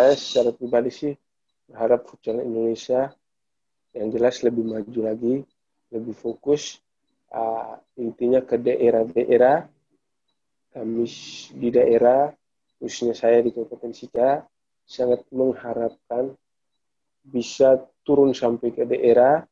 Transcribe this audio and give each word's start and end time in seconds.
Saya 0.00 0.16
secara 0.16 0.56
pribadi 0.56 0.88
sih 0.88 1.12
berharap 1.68 2.08
futsal 2.08 2.40
Indonesia 2.40 3.12
yang 3.92 4.08
jelas 4.08 4.40
lebih 4.40 4.64
maju 4.64 5.00
lagi, 5.04 5.44
lebih 5.92 6.16
fokus. 6.16 6.80
Uh, 7.28 7.76
intinya 8.00 8.40
ke 8.40 8.56
daerah-daerah. 8.56 9.68
Kami 10.72 11.04
di 11.52 11.68
daerah, 11.68 12.32
khususnya 12.80 13.12
saya 13.12 13.44
di 13.44 13.52
Kabupaten 13.52 13.92
Sika, 13.92 14.40
sangat 14.88 15.20
mengharapkan 15.36 16.32
bisa 17.20 17.84
turun 18.00 18.32
sampai 18.32 18.72
ke 18.72 18.88
daerah, 18.88 19.44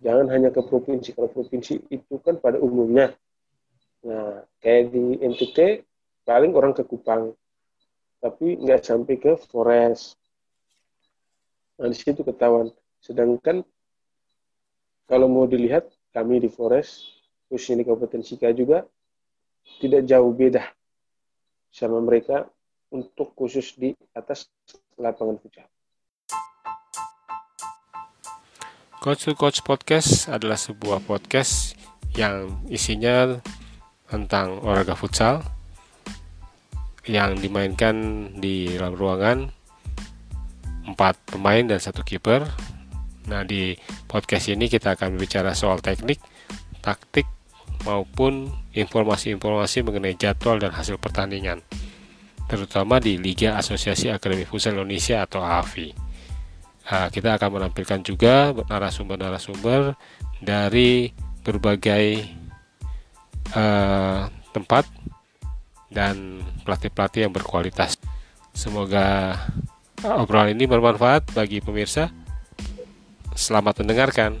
jangan 0.00 0.32
hanya 0.32 0.48
ke 0.56 0.64
provinsi. 0.64 1.12
Kalau 1.12 1.28
provinsi 1.28 1.92
itu 1.92 2.16
kan 2.24 2.40
pada 2.40 2.56
umumnya. 2.56 3.12
Nah, 4.08 4.40
kayak 4.56 4.88
di 4.88 5.20
NTT, 5.20 5.84
paling 6.24 6.56
orang 6.56 6.72
ke 6.72 6.80
Kupang, 6.80 7.36
tapi 8.22 8.54
nggak 8.54 8.86
sampai 8.86 9.18
ke 9.18 9.34
Forest. 9.50 10.14
Nah, 11.82 11.90
di 11.90 11.96
situ 11.98 12.22
ketahuan. 12.22 12.70
Sedangkan 13.02 13.66
kalau 15.10 15.26
mau 15.26 15.50
dilihat, 15.50 15.90
kami 16.14 16.38
di 16.38 16.46
Forest, 16.46 17.10
khususnya 17.50 17.82
di 17.82 17.84
Kabupaten 17.90 18.22
Sika 18.22 18.54
juga, 18.54 18.86
tidak 19.82 20.06
jauh 20.06 20.30
beda 20.30 20.70
sama 21.74 21.98
mereka 21.98 22.46
untuk 22.94 23.34
khusus 23.34 23.74
di 23.74 23.90
atas 24.14 24.46
lapangan 24.94 25.42
futsal. 25.42 25.66
Coach 29.02 29.26
to 29.26 29.34
Coach 29.34 29.66
Podcast 29.66 30.30
adalah 30.30 30.54
sebuah 30.54 31.02
podcast 31.02 31.74
yang 32.14 32.62
isinya 32.70 33.42
tentang 34.06 34.62
olahraga 34.62 34.94
futsal 34.94 35.42
yang 37.06 37.34
dimainkan 37.38 37.94
di 38.38 38.70
dalam 38.78 38.94
ruangan 38.94 39.38
empat 40.86 41.18
pemain 41.34 41.62
dan 41.62 41.78
satu 41.78 42.02
kiper. 42.02 42.46
Nah 43.30 43.42
di 43.46 43.74
podcast 44.06 44.50
ini 44.50 44.66
kita 44.66 44.98
akan 44.98 45.14
berbicara 45.14 45.54
soal 45.54 45.78
teknik, 45.78 46.18
taktik 46.82 47.26
maupun 47.82 48.50
informasi-informasi 48.74 49.82
mengenai 49.82 50.14
jadwal 50.14 50.58
dan 50.58 50.70
hasil 50.74 50.98
pertandingan, 51.02 51.62
terutama 52.46 53.02
di 53.02 53.18
Liga 53.18 53.58
Asosiasi 53.58 54.10
Akademi 54.10 54.46
Futsal 54.46 54.78
Indonesia 54.78 55.22
atau 55.22 55.42
AFI. 55.42 55.90
Nah, 56.82 57.08
kita 57.14 57.38
akan 57.38 57.62
menampilkan 57.62 58.02
juga 58.02 58.50
narasumber-narasumber 58.50 59.94
dari 60.42 61.14
berbagai 61.46 62.26
uh, 63.54 64.26
tempat 64.50 64.84
dan 65.92 66.40
pelatih-pelatih 66.64 67.28
yang 67.28 67.32
berkualitas. 67.32 68.00
Semoga 68.56 69.36
obrolan 70.02 70.56
ini 70.56 70.64
bermanfaat 70.64 71.36
bagi 71.36 71.60
pemirsa. 71.60 72.08
Selamat 73.36 73.80
mendengarkan. 73.84 74.40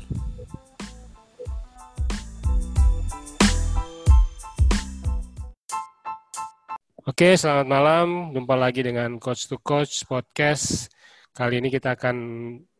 Oke, 7.02 7.34
selamat 7.34 7.66
malam. 7.66 8.06
Jumpa 8.30 8.54
lagi 8.54 8.80
dengan 8.80 9.18
Coach 9.18 9.50
to 9.50 9.58
Coach 9.60 10.06
Podcast. 10.08 10.88
Kali 11.34 11.58
ini 11.58 11.68
kita 11.72 11.98
akan 11.98 12.16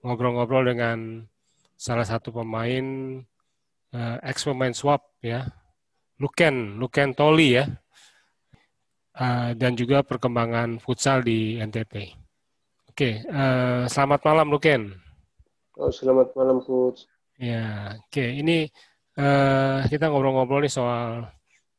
ngobrol-ngobrol 0.05 0.63
dengan 0.63 1.27
salah 1.75 2.07
satu 2.07 2.31
pemain 2.31 3.19
uh, 3.91 4.17
ex 4.23 4.47
pemain 4.47 4.71
swap 4.71 5.19
ya, 5.19 5.49
Luken, 6.23 6.79
Luken 6.79 7.19
Toli 7.19 7.59
ya, 7.59 7.67
uh, 9.17 9.51
dan 9.57 9.73
juga 9.77 10.05
perkembangan 10.05 10.79
futsal 10.79 11.25
di 11.25 11.59
NTT. 11.59 11.95
Oke, 12.93 13.25
uh, 13.29 13.89
selamat 13.89 14.21
malam 14.25 14.47
Luken. 14.53 14.93
Oh, 15.81 15.89
selamat 15.89 16.37
malam 16.37 16.61
Coach. 16.61 17.09
Ya, 17.41 17.97
oke. 17.97 18.25
Ini 18.25 18.69
uh, 19.17 19.89
kita 19.89 20.13
ngobrol-ngobrol 20.13 20.63
nih 20.63 20.73
soal 20.73 21.25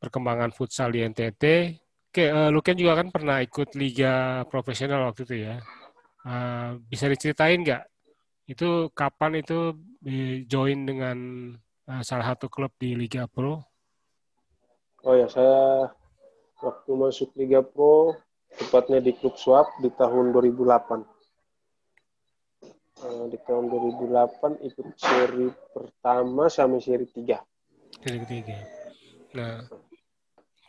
perkembangan 0.01 0.51
futsal 0.51 0.89
di 0.89 1.05
NTT 1.05 1.77
Oke, 2.13 2.29
uh, 2.29 2.53
Luken 2.53 2.77
juga 2.77 2.93
kan 3.01 3.09
pernah 3.09 3.41
ikut 3.41 3.73
liga 3.73 4.45
profesional 4.45 5.09
waktu 5.09 5.25
itu 5.25 5.49
ya. 5.49 5.57
Uh, 6.21 6.77
bisa 6.85 7.09
diceritain 7.09 7.65
nggak? 7.65 7.89
Itu 8.45 8.93
kapan 8.93 9.41
itu 9.41 9.73
join 10.45 10.85
dengan 10.85 11.17
uh, 11.89 12.05
salah 12.05 12.37
satu 12.37 12.53
klub 12.53 12.69
di 12.77 12.93
Liga 12.93 13.25
Pro? 13.25 13.65
Oh 15.01 15.15
ya, 15.17 15.25
saya 15.25 15.89
waktu 16.63 16.91
masuk 16.95 17.35
Liga 17.35 17.59
Pro, 17.59 18.15
tepatnya 18.55 19.03
di 19.03 19.11
klub 19.11 19.35
Swap 19.35 19.67
di 19.83 19.91
tahun 19.91 20.31
2008. 20.31 21.03
Uh, 23.03 23.27
di 23.27 23.35
tahun 23.43 23.67
2008 23.67 24.63
ikut 24.63 24.87
seri 24.95 25.51
pertama 25.75 26.47
sama 26.47 26.79
seri 26.79 27.03
tiga. 27.11 27.43
Seri 27.99 28.23
ketiga. 28.23 28.55
Nah, 29.35 29.67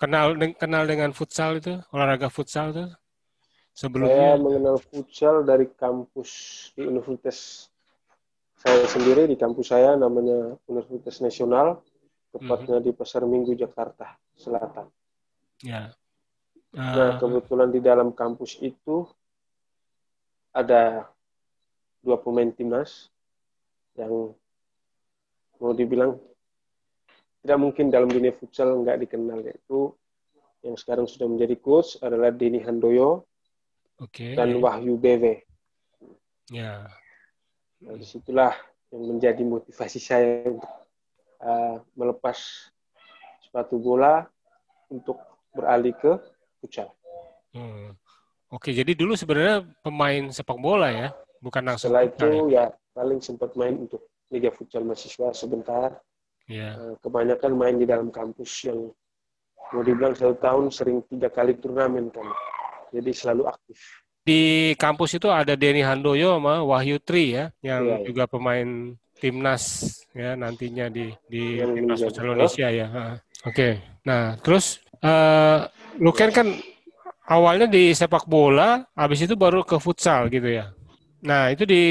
kenal 0.02 0.34
kenal 0.58 0.84
dengan 0.84 1.14
futsal 1.14 1.62
itu 1.62 1.78
olahraga 1.94 2.26
futsal 2.28 2.74
itu 2.74 2.86
sebelumnya 3.72 4.34
saya 4.34 4.36
mengenal 4.42 4.76
futsal 4.82 5.46
dari 5.46 5.70
kampus 5.72 6.30
di 6.74 6.82
universitas 6.82 7.70
saya 8.58 8.84
sendiri 8.88 9.28
di 9.28 9.36
kampus 9.36 9.76
saya 9.76 9.92
namanya 9.94 10.56
Universitas 10.66 11.20
Nasional 11.20 11.84
tepatnya 12.32 12.80
mm 12.80 12.84
-hmm. 12.84 12.94
di 12.94 12.98
Pasar 12.98 13.22
Minggu 13.28 13.52
Jakarta 13.54 14.16
Selatan 14.34 14.88
ya 15.62 15.94
uh, 16.74 16.94
nah 16.96 17.10
kebetulan 17.20 17.70
di 17.70 17.80
dalam 17.84 18.10
kampus 18.10 18.58
itu 18.58 19.06
ada 20.54 21.06
dua 22.02 22.18
pemain 22.18 22.50
timnas 22.50 23.10
yang 23.94 24.34
mau 25.62 25.72
dibilang 25.72 26.18
tidak 27.44 27.58
mungkin 27.60 27.92
dalam 27.92 28.08
dunia 28.08 28.32
futsal 28.32 28.72
nggak 28.80 29.04
dikenal 29.04 29.44
yaitu 29.44 29.92
yang 30.64 30.80
sekarang 30.80 31.04
sudah 31.04 31.28
menjadi 31.28 31.60
coach 31.60 32.00
adalah 32.00 32.32
Denny 32.32 32.64
Handoyo 32.64 33.28
okay. 34.00 34.32
dan 34.32 34.56
Wahyu 34.56 34.96
BW. 34.96 35.44
Ya. 36.48 36.88
Nah, 37.84 37.94
di 38.00 38.06
situlah 38.08 38.56
yang 38.88 39.04
menjadi 39.12 39.44
motivasi 39.44 40.00
saya 40.00 40.48
untuk 40.48 40.72
uh, 41.44 41.84
melepas 41.92 42.40
sepatu 43.44 43.76
bola 43.76 44.24
untuk 44.88 45.20
beralih 45.54 45.94
ke 45.96 46.12
futsal. 46.60 46.90
Hmm. 47.54 47.94
Oke, 48.50 48.74
jadi 48.74 48.92
dulu 48.94 49.14
sebenarnya 49.14 49.66
pemain 49.82 50.30
sepak 50.30 50.58
bola 50.58 50.90
ya, 50.90 51.08
bukan 51.42 51.62
langsung. 51.64 51.90
Setelah 51.90 52.06
itu 52.06 52.28
ya? 52.50 52.70
ya 52.70 52.76
paling 52.94 53.18
sempat 53.18 53.54
main 53.58 53.74
untuk 53.86 54.06
Liga 54.30 54.50
Futsal 54.54 54.86
Mahasiswa 54.86 55.30
sebentar 55.34 55.94
Yeah. 56.44 56.76
Iya. 56.76 57.00
kebanyakan 57.00 57.52
main 57.56 57.76
di 57.80 57.88
dalam 57.88 58.12
kampus 58.12 58.68
yang 58.68 58.92
mau 59.72 59.80
dibilang 59.80 60.12
satu 60.12 60.36
tahun 60.36 60.68
sering 60.68 61.00
tiga 61.08 61.32
kali 61.32 61.56
turnamen 61.56 62.12
kan. 62.12 62.28
Jadi 62.92 63.10
selalu 63.16 63.48
aktif. 63.48 64.04
Di 64.24 64.72
kampus 64.76 65.16
itu 65.16 65.32
ada 65.32 65.56
Denny 65.56 65.80
Handoyo 65.80 66.36
sama 66.36 66.60
Wahyu 66.60 67.00
Tri 67.00 67.32
ya, 67.32 67.48
yang 67.64 67.80
yeah, 67.84 67.96
yeah. 67.96 68.04
juga 68.04 68.28
pemain 68.28 68.92
timnas 69.16 69.64
ya 70.12 70.36
nantinya 70.36 70.92
di 70.92 71.16
di 71.32 71.64
yang 71.64 71.72
timnas 71.72 72.04
futsal 72.04 72.28
Indonesia 72.28 72.68
ya. 72.68 72.86
Oke. 72.92 73.16
Okay. 73.48 73.72
Nah, 74.04 74.36
terus 74.44 74.83
uh, 75.04 75.68
lu 76.00 76.10
kan 76.16 76.32
kan 76.32 76.48
awalnya 77.28 77.68
di 77.68 77.92
sepak 77.92 78.24
bola, 78.24 78.82
habis 78.96 79.20
itu 79.24 79.36
baru 79.36 79.60
ke 79.62 79.76
futsal 79.76 80.32
gitu 80.32 80.48
ya. 80.48 80.72
Nah, 81.24 81.48
itu 81.52 81.64
di 81.64 81.84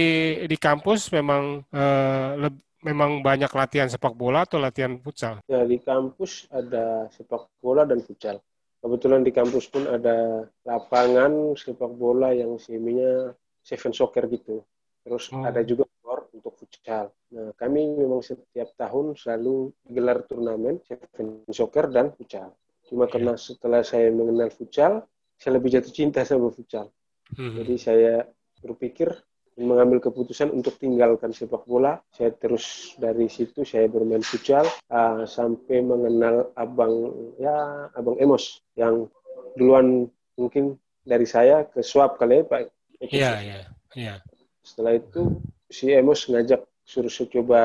di 0.45 0.57
kampus 0.57 1.10
memang 1.10 1.65
uh, 1.74 2.50
memang 2.83 3.24
banyak 3.24 3.50
latihan 3.50 3.89
sepak 3.89 4.13
bola 4.13 4.45
atau 4.45 4.60
latihan 4.62 5.00
futsal? 5.00 5.42
Ya, 5.50 5.63
di 5.65 5.80
kampus 5.81 6.45
ada 6.54 7.07
sepak 7.10 7.50
bola 7.63 7.88
dan 7.88 8.04
futsal. 8.04 8.44
Kebetulan 8.83 9.24
di 9.24 9.31
kampus 9.31 9.71
pun 9.71 9.88
ada 9.88 10.44
lapangan 10.68 11.56
sepak 11.56 11.95
bola 11.95 12.36
yang 12.36 12.60
seminya 12.60 13.31
seven 13.63 13.95
soccer 13.95 14.27
gitu. 14.27 14.60
Terus 15.07 15.31
oh. 15.31 15.44
ada 15.44 15.63
juga 15.63 15.88
sport 15.88 16.36
untuk 16.36 16.54
futsal. 16.60 17.10
Nah, 17.31 17.56
kami 17.56 17.95
memang 17.95 18.19
setiap 18.19 18.75
tahun 18.75 19.15
selalu 19.15 19.71
gelar 19.88 20.27
turnamen 20.27 20.83
seven 20.83 21.48
soccer 21.50 21.88
dan 21.89 22.12
futsal. 22.12 22.51
Cuma 22.93 23.09
yeah. 23.09 23.13
karena 23.17 23.33
setelah 23.33 23.81
saya 23.81 24.13
mengenal 24.13 24.53
futsal, 24.53 25.09
saya 25.41 25.57
lebih 25.57 25.73
jatuh 25.73 25.89
cinta 25.89 26.21
sama 26.21 26.53
futsal. 26.53 26.93
Hmm. 27.33 27.57
Jadi 27.57 27.73
saya 27.81 28.21
berpikir 28.61 29.09
mengambil 29.57 29.97
keputusan 29.97 30.53
untuk 30.53 30.77
tinggalkan 30.77 31.33
sepak 31.33 31.65
bola. 31.65 31.97
Saya 32.13 32.29
terus 32.37 32.93
dari 33.01 33.25
situ 33.33 33.65
saya 33.65 33.89
bermain 33.89 34.21
futsal 34.21 34.69
uh, 34.93 35.25
sampai 35.25 35.81
mengenal 35.81 36.53
abang 36.53 36.93
ya 37.41 37.89
abang 37.97 38.21
Emos 38.21 38.61
yang 38.77 39.09
duluan 39.57 40.05
mungkin 40.37 40.77
dari 41.01 41.25
saya 41.25 41.65
ke 41.65 41.81
swap 41.81 42.21
kali 42.21 42.41
ya 42.41 42.45
Pak. 42.45 42.61
Iya 43.09 43.31
iya 43.41 43.59
iya. 43.97 44.15
Setelah 44.61 45.01
itu 45.01 45.41
si 45.65 45.89
Emos 45.89 46.29
ngajak 46.29 46.61
suruh 46.85 47.09
saya 47.09 47.29
coba 47.33 47.61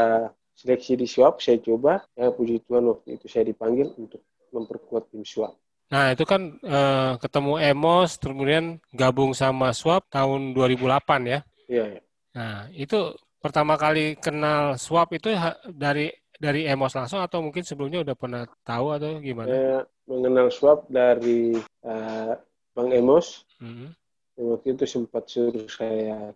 seleksi 0.59 0.99
di 0.99 1.07
swap, 1.07 1.41
saya 1.41 1.61
coba. 1.61 2.05
Ya 2.17 2.33
puji 2.35 2.65
Tuhan 2.65 2.85
waktu 2.91 3.21
itu 3.21 3.31
saya 3.31 3.45
dipanggil 3.49 3.93
untuk 3.97 4.25
memperkuat 4.53 5.11
tim 5.11 5.25
swap. 5.25 5.57
Nah, 5.89 6.13
itu 6.13 6.25
kan 6.29 6.61
uh, 6.61 7.17
ketemu 7.17 7.53
Emos, 7.65 8.21
kemudian 8.21 8.77
gabung 8.93 9.33
sama 9.33 9.73
Swap 9.73 10.05
tahun 10.13 10.53
2008 10.53 10.85
ya? 11.25 11.41
Iya. 11.65 11.85
Ya. 11.97 12.01
Nah, 12.37 12.69
itu 12.77 13.17
pertama 13.41 13.81
kali 13.81 14.21
kenal 14.21 14.77
Swap 14.77 15.17
itu 15.17 15.33
dari 15.73 16.13
dari 16.37 16.69
Emos 16.69 16.93
langsung 16.93 17.25
atau 17.25 17.41
mungkin 17.41 17.65
sebelumnya 17.65 18.05
udah 18.05 18.17
pernah 18.21 18.45
tahu 18.63 18.87
atau 19.01 19.17
gimana? 19.25 19.49
Saya 19.49 19.77
mengenal 20.05 20.49
Swap 20.53 20.85
dari 20.93 21.57
uh, 21.89 22.37
Bang 22.77 22.93
Emos. 22.93 23.49
Mm 23.65 23.73
-hmm. 23.73 23.91
Waktu 24.39 24.77
itu 24.77 24.85
sempat 24.87 25.27
suruh 25.27 25.67
saya 25.67 26.31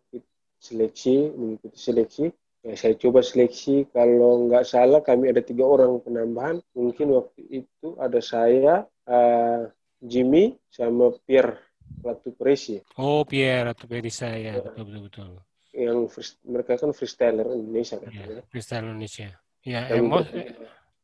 seleksi, 0.59 1.31
mengikuti 1.37 1.79
seleksi. 1.79 2.27
Ya, 2.63 2.79
saya 2.79 2.95
coba 2.95 3.27
seleksi, 3.27 3.91
kalau 3.91 4.47
nggak 4.47 4.63
salah 4.63 5.03
kami 5.03 5.35
ada 5.35 5.43
tiga 5.43 5.67
orang 5.67 5.99
penambahan. 5.99 6.63
Mungkin 6.79 7.11
waktu 7.11 7.43
itu 7.67 7.99
ada 7.99 8.23
saya, 8.23 8.87
uh, 9.11 9.67
Jimmy, 9.99 10.55
sama 10.71 11.11
Pierre 11.27 11.59
Ratu 12.07 12.31
Perisi. 12.31 12.79
Oh, 13.03 13.27
Pierre 13.27 13.75
Ratu 13.75 13.91
Perisi, 13.91 14.31
ya. 14.47 14.63
Betul, 14.63 14.87
betul, 14.87 15.03
betul. 15.11 15.29
Yang 15.75 15.99
free, 16.15 16.31
mereka 16.47 16.73
kan 16.79 16.91
freestyler 16.95 17.47
Indonesia 17.51 17.99
kan. 17.99 18.11
Ya, 18.15 18.47
freestyler 18.47 18.95
Indonesia. 18.95 19.29
Ya, 19.67 19.81
emos, 19.95 20.27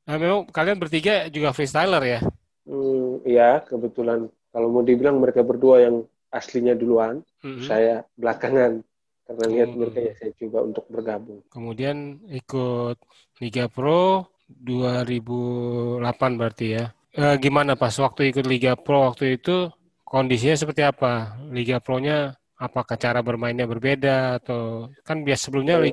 nah, 0.07 0.15
memang 0.19 0.47
kalian 0.55 0.79
bertiga 0.79 1.27
juga 1.27 1.51
freestyler 1.51 2.03
ya? 2.07 2.21
Hmm, 2.71 3.19
ya, 3.27 3.67
kebetulan. 3.67 4.31
Kalau 4.55 4.71
mau 4.71 4.87
dibilang 4.87 5.19
mereka 5.19 5.43
berdua 5.43 5.83
yang 5.83 6.07
aslinya 6.31 6.79
duluan, 6.79 7.27
mm 7.43 7.51
-hmm. 7.51 7.67
saya 7.67 8.07
belakangan 8.15 8.87
karena 9.29 9.45
lihat 9.53 9.69
hmm. 9.69 9.77
mereka 9.77 9.99
ya 10.01 10.13
saya 10.17 10.33
coba 10.41 10.59
untuk 10.65 10.85
bergabung. 10.89 11.41
Kemudian 11.53 12.25
ikut 12.33 12.97
Liga 13.45 13.69
Pro 13.69 14.33
2008 14.49 16.01
berarti 16.41 16.67
ya. 16.81 16.85
E, 17.13 17.37
gimana 17.37 17.77
pas 17.77 17.93
waktu 18.01 18.33
ikut 18.33 18.49
Liga 18.49 18.73
Pro 18.81 19.13
waktu 19.13 19.37
itu 19.37 19.69
kondisinya 20.09 20.57
seperti 20.57 20.81
apa? 20.81 21.37
Liga 21.53 21.77
Pro-nya 21.77 22.41
apakah 22.57 22.97
cara 22.97 23.21
bermainnya 23.21 23.69
berbeda 23.69 24.41
atau 24.41 24.89
kan 25.05 25.21
biasa 25.21 25.53
sebelumnya 25.53 25.77
ya. 25.85 25.93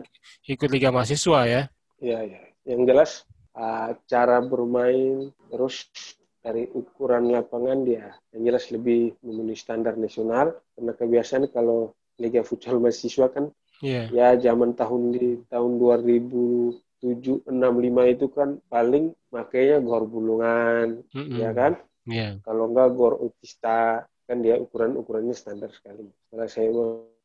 ikut 0.56 0.70
Liga 0.72 0.96
Mahasiswa 0.96 1.40
ya? 1.44 1.62
Iya, 2.00 2.20
iya. 2.24 2.42
Yang 2.64 2.82
jelas 2.88 3.12
uh, 3.60 4.00
cara 4.08 4.40
bermain 4.40 5.36
terus 5.52 5.92
dari 6.40 6.70
ukuran 6.72 7.34
lapangan 7.34 7.84
dia 7.84 8.14
yang 8.32 8.54
jelas 8.54 8.70
lebih 8.70 9.18
memenuhi 9.26 9.58
standar 9.58 9.98
nasional 9.98 10.54
karena 10.78 10.94
kebiasaan 10.94 11.50
kalau 11.50 11.98
Liga 12.20 12.42
Futsal 12.42 12.80
Mahasiswa 12.80 13.28
kan 13.32 13.52
yeah. 13.84 14.08
ya 14.12 14.28
zaman 14.40 14.76
tahun 14.76 15.16
di 15.16 15.40
tahun 15.52 15.78
2007 15.78 17.48
65 17.48 18.14
itu 18.16 18.26
kan 18.32 18.60
paling 18.72 19.12
makanya 19.30 19.78
gor 19.84 20.08
bulungan 20.08 21.04
mm 21.12 21.24
-hmm. 21.24 21.38
ya 21.40 21.50
kan 21.52 21.74
yeah. 22.08 22.40
kalau 22.46 22.72
enggak 22.72 22.90
gor 22.96 23.14
utista 23.20 24.08
kan 24.26 24.42
dia 24.42 24.58
ukuran 24.58 24.98
ukurannya 24.98 25.38
standar 25.38 25.70
sekali 25.70 26.10
setelah 26.26 26.50
saya 26.50 26.70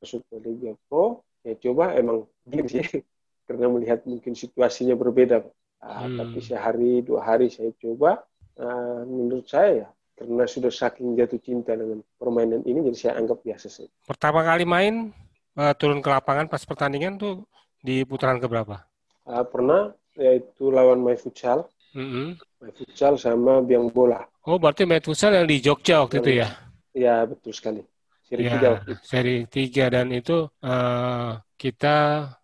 masuk 0.01 0.21
ke 0.29 0.37
Liga 0.45 0.73
Pro 0.89 1.25
ya 1.41 1.57
coba 1.57 1.97
emang 1.97 2.29
game 2.45 2.69
sih 2.69 2.85
karena 3.49 3.67
melihat 3.73 4.05
mungkin 4.05 4.37
situasinya 4.37 4.95
berbeda 4.95 5.43
ah, 5.81 6.05
hmm. 6.05 6.21
tapi 6.21 6.39
sehari 6.45 7.01
dua 7.01 7.25
hari 7.25 7.49
saya 7.49 7.73
coba 7.81 8.21
uh, 8.61 9.03
menurut 9.09 9.49
saya 9.49 9.87
ya 9.87 9.89
karena 10.21 10.45
sudah 10.45 10.69
saking 10.69 11.17
jatuh 11.17 11.41
cinta 11.41 11.73
dengan 11.73 12.05
permainan 12.21 12.61
ini 12.69 12.85
jadi 12.93 12.99
saya 13.09 13.13
anggap 13.17 13.41
biasa 13.41 13.73
saja. 13.73 13.89
Pertama 14.05 14.45
kali 14.45 14.69
main 14.69 15.17
uh, 15.57 15.73
turun 15.73 16.05
ke 16.05 16.13
lapangan 16.13 16.45
pas 16.45 16.61
pertandingan 16.61 17.17
tuh 17.17 17.49
di 17.81 18.05
putaran 18.05 18.37
keberapa? 18.37 18.85
Uh, 19.25 19.41
pernah 19.49 19.97
yaitu 20.21 20.69
lawan 20.69 21.01
My 21.01 21.17
Futsal. 21.17 21.65
Mm 21.97 22.09
-hmm. 22.13 22.27
My 22.61 22.71
Futsal 22.77 23.17
sama 23.17 23.65
Biang 23.65 23.89
Bola. 23.89 24.29
Oh 24.45 24.61
berarti 24.61 24.85
My 24.85 25.01
Futsal 25.01 25.41
yang 25.41 25.49
di 25.49 25.57
Jogja 25.65 26.05
waktu 26.05 26.21
yang, 26.21 26.25
itu 26.29 26.33
ya? 26.37 26.49
Iya 26.93 27.15
betul 27.25 27.53
sekali. 27.57 27.81
Seri 28.29 28.45
ya, 28.45 28.53
tiga 28.53 28.69
waktu 28.77 28.91
itu. 28.93 29.03
Seri 29.09 29.37
tiga 29.49 29.85
dan 29.89 30.07
itu 30.13 30.37
uh, 30.61 31.33
kita 31.57 31.97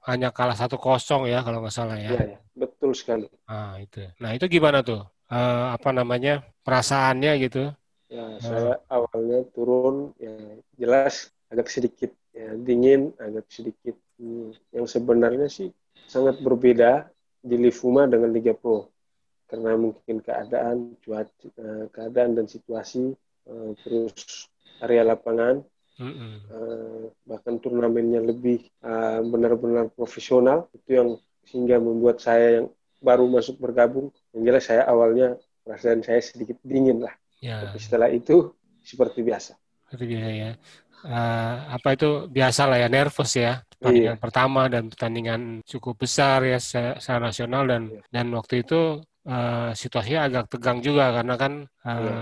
hanya 0.09 0.33
kalah 0.33 0.57
satu 0.57 0.81
kosong 0.81 1.29
ya 1.29 1.45
kalau 1.45 1.61
nggak 1.61 1.77
salah 1.77 2.01
ya. 2.01 2.09
Iya 2.17 2.23
ya, 2.25 2.39
betul 2.57 2.97
sekali. 2.97 3.29
Nah 3.45 3.77
itu. 3.85 4.01
Nah 4.17 4.33
itu 4.33 4.49
gimana 4.49 4.81
tuh? 4.81 5.05
Uh, 5.31 5.75
apa 5.75 5.91
namanya 5.91 6.43
perasaannya 6.63 7.33
gitu? 7.43 7.63
Ya, 8.07 8.39
saya 8.39 8.79
awalnya 8.87 9.43
turun 9.51 10.15
ya 10.19 10.35
jelas 10.79 11.35
agak 11.51 11.67
sedikit 11.71 12.15
ya, 12.31 12.55
dingin, 12.55 13.11
agak 13.19 13.51
sedikit 13.51 13.99
hmm, 14.19 14.55
yang 14.71 14.87
sebenarnya 14.87 15.51
sih 15.51 15.75
sangat 16.07 16.39
berbeda 16.39 17.11
di 17.43 17.59
Livuma 17.59 18.07
dengan 18.07 18.31
Liga 18.31 18.55
Pro 18.55 18.91
karena 19.47 19.79
mungkin 19.79 20.23
keadaan 20.23 20.99
cuaca, 21.03 21.47
uh, 21.59 21.87
keadaan 21.95 22.35
dan 22.35 22.47
situasi 22.51 23.15
uh, 23.47 23.71
terus 23.83 24.51
area 24.83 25.07
lapangan 25.07 25.63
mm 25.99 26.11
-hmm. 26.11 26.35
uh, 26.51 27.03
bahkan 27.27 27.63
turnamennya 27.63 28.23
lebih 28.27 28.67
benar-benar 29.31 29.87
uh, 29.87 29.93
profesional 29.95 30.67
itu 30.75 30.91
yang 30.99 31.09
sehingga 31.47 31.79
membuat 31.79 32.19
saya 32.19 32.63
yang 32.63 32.69
baru 33.01 33.29
masuk 33.29 33.61
bergabung, 33.61 34.11
yang 34.33 34.43
jelas 34.53 34.65
saya 34.67 34.83
awalnya 34.89 35.37
perasaan 35.67 36.01
saya 36.03 36.23
sedikit 36.23 36.57
dingin 36.63 37.03
lah. 37.03 37.15
Ya. 37.43 37.69
Tapi 37.69 37.79
setelah 37.83 38.09
itu 38.09 38.55
seperti 38.81 39.21
biasa. 39.27 39.53
Seperti 39.87 40.05
biasa 40.15 40.31
ya. 40.33 40.53
Uh, 41.07 41.57
apa 41.77 41.95
itu 41.95 42.27
biasa 42.27 42.67
lah 42.67 42.83
ya 42.83 42.89
nervous 42.91 43.37
ya 43.39 43.63
pertandingan 43.79 44.17
iya. 44.17 44.23
pertama 44.23 44.63
dan 44.67 44.89
pertandingan 44.89 45.41
cukup 45.63 45.95
besar 46.03 46.43
ya 46.43 46.59
secara 46.59 47.31
nasional 47.31 47.69
dan 47.69 47.83
iya. 47.93 48.01
dan 48.11 48.27
waktu 48.33 48.65
itu 48.65 49.05
uh, 49.29 49.71
situasinya 49.77 50.27
agak 50.27 50.45
tegang 50.57 50.81
juga 50.81 51.13
karena 51.13 51.35
kan 51.37 51.53
uh, 51.85 52.01
iya. 52.01 52.17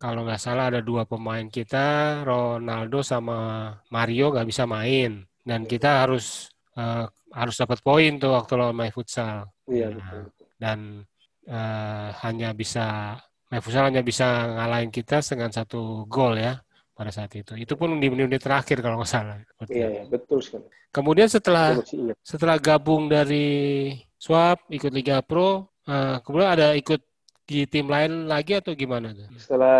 kalau 0.00 0.24
nggak 0.24 0.42
salah 0.42 0.72
ada 0.72 0.80
dua 0.80 1.04
pemain 1.04 1.44
kita 1.46 2.24
Ronaldo 2.24 3.04
sama 3.04 3.70
Mario 3.92 4.32
nggak 4.32 4.48
bisa 4.48 4.64
main 4.64 5.22
dan 5.44 5.62
iya. 5.62 5.68
kita 5.68 6.08
harus 6.08 6.50
uh, 6.74 7.06
harus 7.36 7.56
dapat 7.60 7.78
poin 7.84 8.16
tuh 8.16 8.32
waktu 8.32 8.52
lawan 8.56 8.74
My 8.74 8.90
Futsal. 8.90 9.44
Iya 9.66 9.90
nah, 9.92 10.26
Dan 10.56 11.02
uh, 11.50 12.08
hanya 12.22 12.54
bisa 12.54 13.18
Futsal 13.46 13.86
hanya 13.86 14.02
bisa 14.02 14.26
ngalahin 14.58 14.90
kita 14.90 15.22
dengan 15.22 15.54
satu 15.54 16.02
gol 16.10 16.34
ya 16.34 16.58
pada 16.98 17.14
saat 17.14 17.30
itu. 17.38 17.54
Itu 17.54 17.78
pun 17.78 17.94
di 17.94 18.10
menit-menit 18.10 18.42
terakhir 18.42 18.82
kalau 18.82 18.98
nggak 18.98 19.06
salah. 19.06 19.38
Iya, 19.70 19.86
iya, 19.86 20.02
betul 20.10 20.42
sekali. 20.42 20.66
Kemudian 20.90 21.30
setelah 21.30 21.78
setelah 22.26 22.58
gabung 22.58 23.06
dari 23.06 23.92
Swap 24.18 24.66
ikut 24.66 24.90
Liga 24.90 25.22
Pro, 25.22 25.70
uh, 25.86 26.18
kemudian 26.26 26.50
ada 26.58 26.74
ikut 26.74 26.98
di 27.46 27.62
tim 27.70 27.86
lain 27.86 28.26
lagi 28.26 28.58
atau 28.58 28.74
gimana? 28.74 29.14
Setelah 29.38 29.78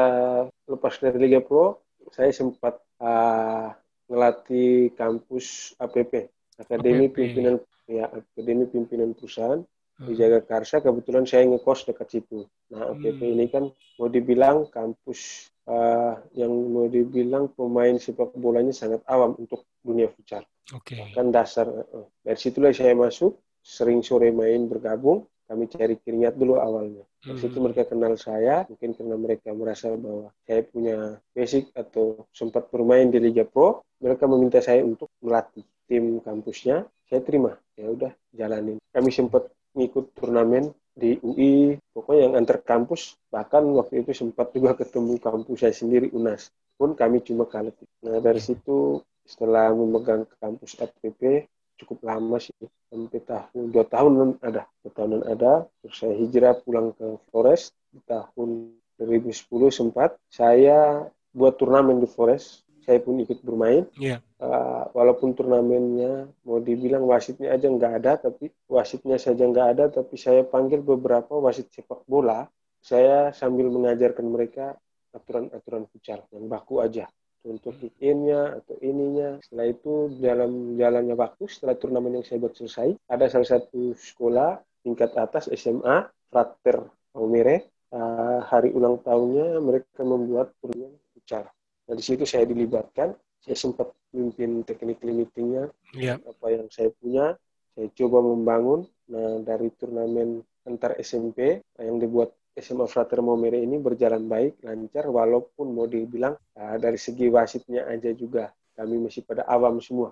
lepas 0.70 0.94
dari 1.02 1.18
Liga 1.18 1.42
Pro, 1.42 1.82
saya 2.14 2.30
sempat 2.30 2.78
uh, 3.02 3.74
ngelatih 4.06 4.94
kampus 4.94 5.74
APP 5.82 6.30
Akademi 6.62 7.10
okay. 7.10 7.34
Pimpinan 7.34 7.54
ya 7.90 8.06
Akademi 8.06 8.70
Pimpinan 8.70 9.10
Perusahaan 9.18 9.66
di 9.96 10.12
Jagakarsa 10.12 10.84
kebetulan 10.84 11.24
saya 11.24 11.48
ngekos 11.48 11.88
dekat 11.88 12.08
situ. 12.12 12.44
Nah, 12.72 12.92
APP 12.92 13.20
hmm. 13.20 13.34
ini 13.36 13.46
kan 13.48 13.64
mau 13.96 14.08
dibilang 14.12 14.68
kampus 14.68 15.48
uh, 15.64 16.20
yang 16.36 16.52
mau 16.52 16.84
dibilang 16.84 17.48
pemain 17.56 17.96
sepak 17.96 18.36
bolanya 18.36 18.76
sangat 18.76 19.00
awam 19.08 19.32
untuk 19.40 19.64
dunia 19.80 20.12
futsal. 20.12 20.44
Oke. 20.76 21.00
Okay. 21.00 21.16
Kan 21.16 21.32
dasar 21.32 21.64
uh, 21.68 22.06
dari 22.20 22.36
situlah 22.36 22.76
saya 22.76 22.92
masuk, 22.92 23.40
sering 23.64 24.04
sore 24.04 24.28
main 24.36 24.68
bergabung, 24.68 25.24
kami 25.48 25.64
cari 25.72 25.96
keringat 25.96 26.36
dulu 26.36 26.60
awalnya. 26.60 27.02
Dari 27.24 27.40
situ 27.40 27.56
hmm. 27.56 27.64
mereka 27.64 27.82
kenal 27.88 28.14
saya, 28.20 28.68
mungkin 28.68 28.92
karena 28.94 29.16
mereka 29.16 29.48
merasa 29.56 29.96
bahwa 29.96 30.28
saya 30.44 30.60
punya 30.62 30.96
basic 31.32 31.72
atau 31.72 32.28
sempat 32.36 32.68
bermain 32.68 33.08
di 33.08 33.18
Liga 33.18 33.48
Pro, 33.48 33.82
mereka 33.98 34.28
meminta 34.28 34.60
saya 34.60 34.84
untuk 34.84 35.08
melatih 35.24 35.64
tim 35.86 36.18
kampusnya 36.20 36.84
saya 37.06 37.22
terima 37.22 37.54
ya 37.78 37.86
udah 37.88 38.12
jalanin 38.34 38.82
kami 38.90 39.10
sempat 39.14 39.46
ngikut 39.76 40.16
turnamen 40.16 40.72
di 40.96 41.20
UI 41.20 41.76
pokoknya 41.92 42.20
yang 42.26 42.34
antar 42.40 42.64
kampus 42.64 43.20
bahkan 43.28 43.60
waktu 43.76 44.00
itu 44.00 44.16
sempat 44.16 44.50
juga 44.56 44.72
ketemu 44.80 45.20
kampus 45.20 45.58
saya 45.60 45.76
sendiri 45.76 46.08
UNAS. 46.10 46.48
Pun 46.76 46.96
kami 46.96 47.20
cuma 47.24 47.44
kalah. 47.44 47.72
Nah 48.04 48.20
dari 48.20 48.40
situ 48.40 49.00
setelah 49.28 49.72
memegang 49.76 50.24
kampus 50.40 50.80
APP 50.80 51.48
cukup 51.76 52.08
lama 52.08 52.40
sih 52.40 52.56
sampai 52.88 53.20
tahun 53.20 53.68
dua 53.68 53.84
tahunan 53.84 54.40
ada 54.40 54.64
dua 54.80 54.92
tahunan 54.96 55.22
ada 55.28 55.68
terus 55.84 55.96
saya 56.00 56.16
hijrah 56.16 56.56
pulang 56.64 56.96
ke 56.96 57.20
Flores 57.28 57.76
di 57.92 58.00
tahun 58.08 58.72
2010 58.96 59.44
sempat. 59.68 60.16
Saya 60.32 61.04
buat 61.36 61.60
turnamen 61.60 62.00
di 62.00 62.08
Flores 62.08 62.64
saya 62.86 63.02
pun 63.02 63.18
ikut 63.18 63.42
bermain. 63.42 63.84
Yeah. 63.98 64.22
Uh, 64.38 64.86
walaupun 64.94 65.34
turnamennya 65.34 66.30
mau 66.46 66.62
dibilang 66.62 67.02
wasitnya 67.02 67.50
aja 67.50 67.66
nggak 67.66 67.92
ada, 68.00 68.12
tapi 68.22 68.54
wasitnya 68.70 69.18
saja 69.18 69.42
nggak 69.42 69.68
ada, 69.76 69.84
tapi 69.90 70.14
saya 70.14 70.46
panggil 70.46 70.86
beberapa 70.86 71.34
wasit 71.42 71.68
sepak 71.74 72.06
bola. 72.06 72.46
Saya 72.78 73.34
sambil 73.34 73.66
mengajarkan 73.66 74.26
mereka 74.30 74.78
aturan-aturan 75.10 75.90
futsal 75.90 76.22
yang 76.30 76.46
baku 76.46 76.78
aja 76.78 77.10
untuk 77.46 77.74
in-nya 78.02 78.62
atau 78.62 78.78
ininya. 78.82 79.42
Setelah 79.42 79.66
itu 79.70 79.92
dalam 80.22 80.78
jalannya 80.78 81.14
waktu, 81.18 81.44
setelah 81.50 81.74
turnamen 81.78 82.20
yang 82.20 82.26
saya 82.26 82.38
buat 82.42 82.54
selesai, 82.54 82.94
ada 83.10 83.26
salah 83.30 83.48
satu 83.58 83.94
sekolah 83.94 84.62
tingkat 84.86 85.10
atas 85.18 85.50
SMA, 85.54 86.06
Frater 86.30 86.86
Omere, 87.16 87.86
uh, 87.90 88.42
hari 88.44 88.70
ulang 88.74 89.02
tahunnya 89.02 89.58
mereka 89.62 90.02
membuat 90.02 90.54
turnamen 90.62 90.94
futsal. 91.14 91.46
Nah 91.86 91.94
di 91.94 92.04
situ 92.04 92.26
saya 92.26 92.44
dilibatkan, 92.46 93.14
saya 93.42 93.56
sempat 93.56 93.94
memimpin 94.10 94.66
teknik 94.66 95.02
meetingnya, 95.06 95.70
yeah. 95.94 96.18
apa 96.18 96.46
yang 96.50 96.66
saya 96.66 96.90
punya, 96.98 97.38
saya 97.78 97.88
coba 97.94 98.18
membangun. 98.22 98.86
Nah 99.06 99.42
dari 99.46 99.70
turnamen 99.78 100.42
antar 100.66 100.98
SMP 100.98 101.62
yang 101.78 102.02
dibuat 102.02 102.34
SMA 102.56 102.88
Frater 102.88 103.22
Momere 103.22 103.60
ini 103.62 103.78
berjalan 103.78 104.26
baik, 104.26 104.64
lancar, 104.64 105.06
walaupun 105.06 105.76
mau 105.76 105.86
dibilang 105.86 106.34
uh, 106.56 106.76
dari 106.80 106.96
segi 106.96 107.28
wasitnya 107.28 107.86
aja 107.86 108.10
juga 108.16 108.50
kami 108.74 108.96
masih 109.00 109.22
pada 109.22 109.44
awam 109.44 109.78
semua. 109.78 110.10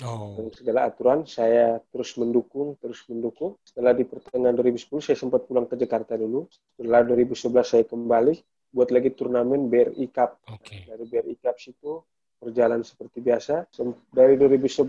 Oh. 0.00 0.38
Dan 0.38 0.48
segala 0.54 0.88
aturan 0.88 1.26
saya 1.28 1.76
terus 1.92 2.16
mendukung, 2.16 2.78
terus 2.80 3.04
mendukung. 3.10 3.58
Setelah 3.66 3.92
di 3.92 4.06
pertengahan 4.06 4.56
2010 4.56 5.02
saya 5.02 5.18
sempat 5.18 5.44
pulang 5.44 5.68
ke 5.68 5.76
Jakarta 5.76 6.16
dulu. 6.16 6.48
Setelah 6.78 7.04
2011 7.04 7.60
saya 7.66 7.84
kembali 7.84 8.34
buat 8.70 8.88
lagi 8.94 9.10
turnamen 9.14 9.66
BRI 9.66 10.06
Cup. 10.14 10.40
Okay. 10.46 10.86
Dari 10.86 11.04
BRI 11.06 11.36
Cup 11.42 11.58
situ 11.58 12.02
berjalan 12.40 12.80
seperti 12.86 13.20
biasa. 13.20 13.68
Dari 14.10 14.34
2011 14.38 14.88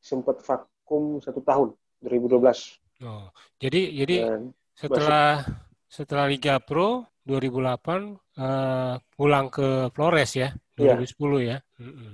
sempat 0.00 0.42
vakum 0.42 1.22
satu 1.22 1.40
tahun, 1.44 1.68
2012. 2.02 3.04
Oh, 3.04 3.28
jadi 3.60 3.92
jadi 3.92 4.16
Dan 4.24 4.42
setelah 4.72 5.44
masuk, 5.44 5.52
setelah 5.86 6.26
Liga 6.26 6.56
Pro 6.64 7.04
2008 7.28 8.40
uh, 8.40 8.96
pulang 9.18 9.46
ke 9.52 9.92
Flores 9.92 10.32
ya, 10.32 10.48
2010 10.78 11.12
ya. 11.44 11.58
ya. 11.58 11.58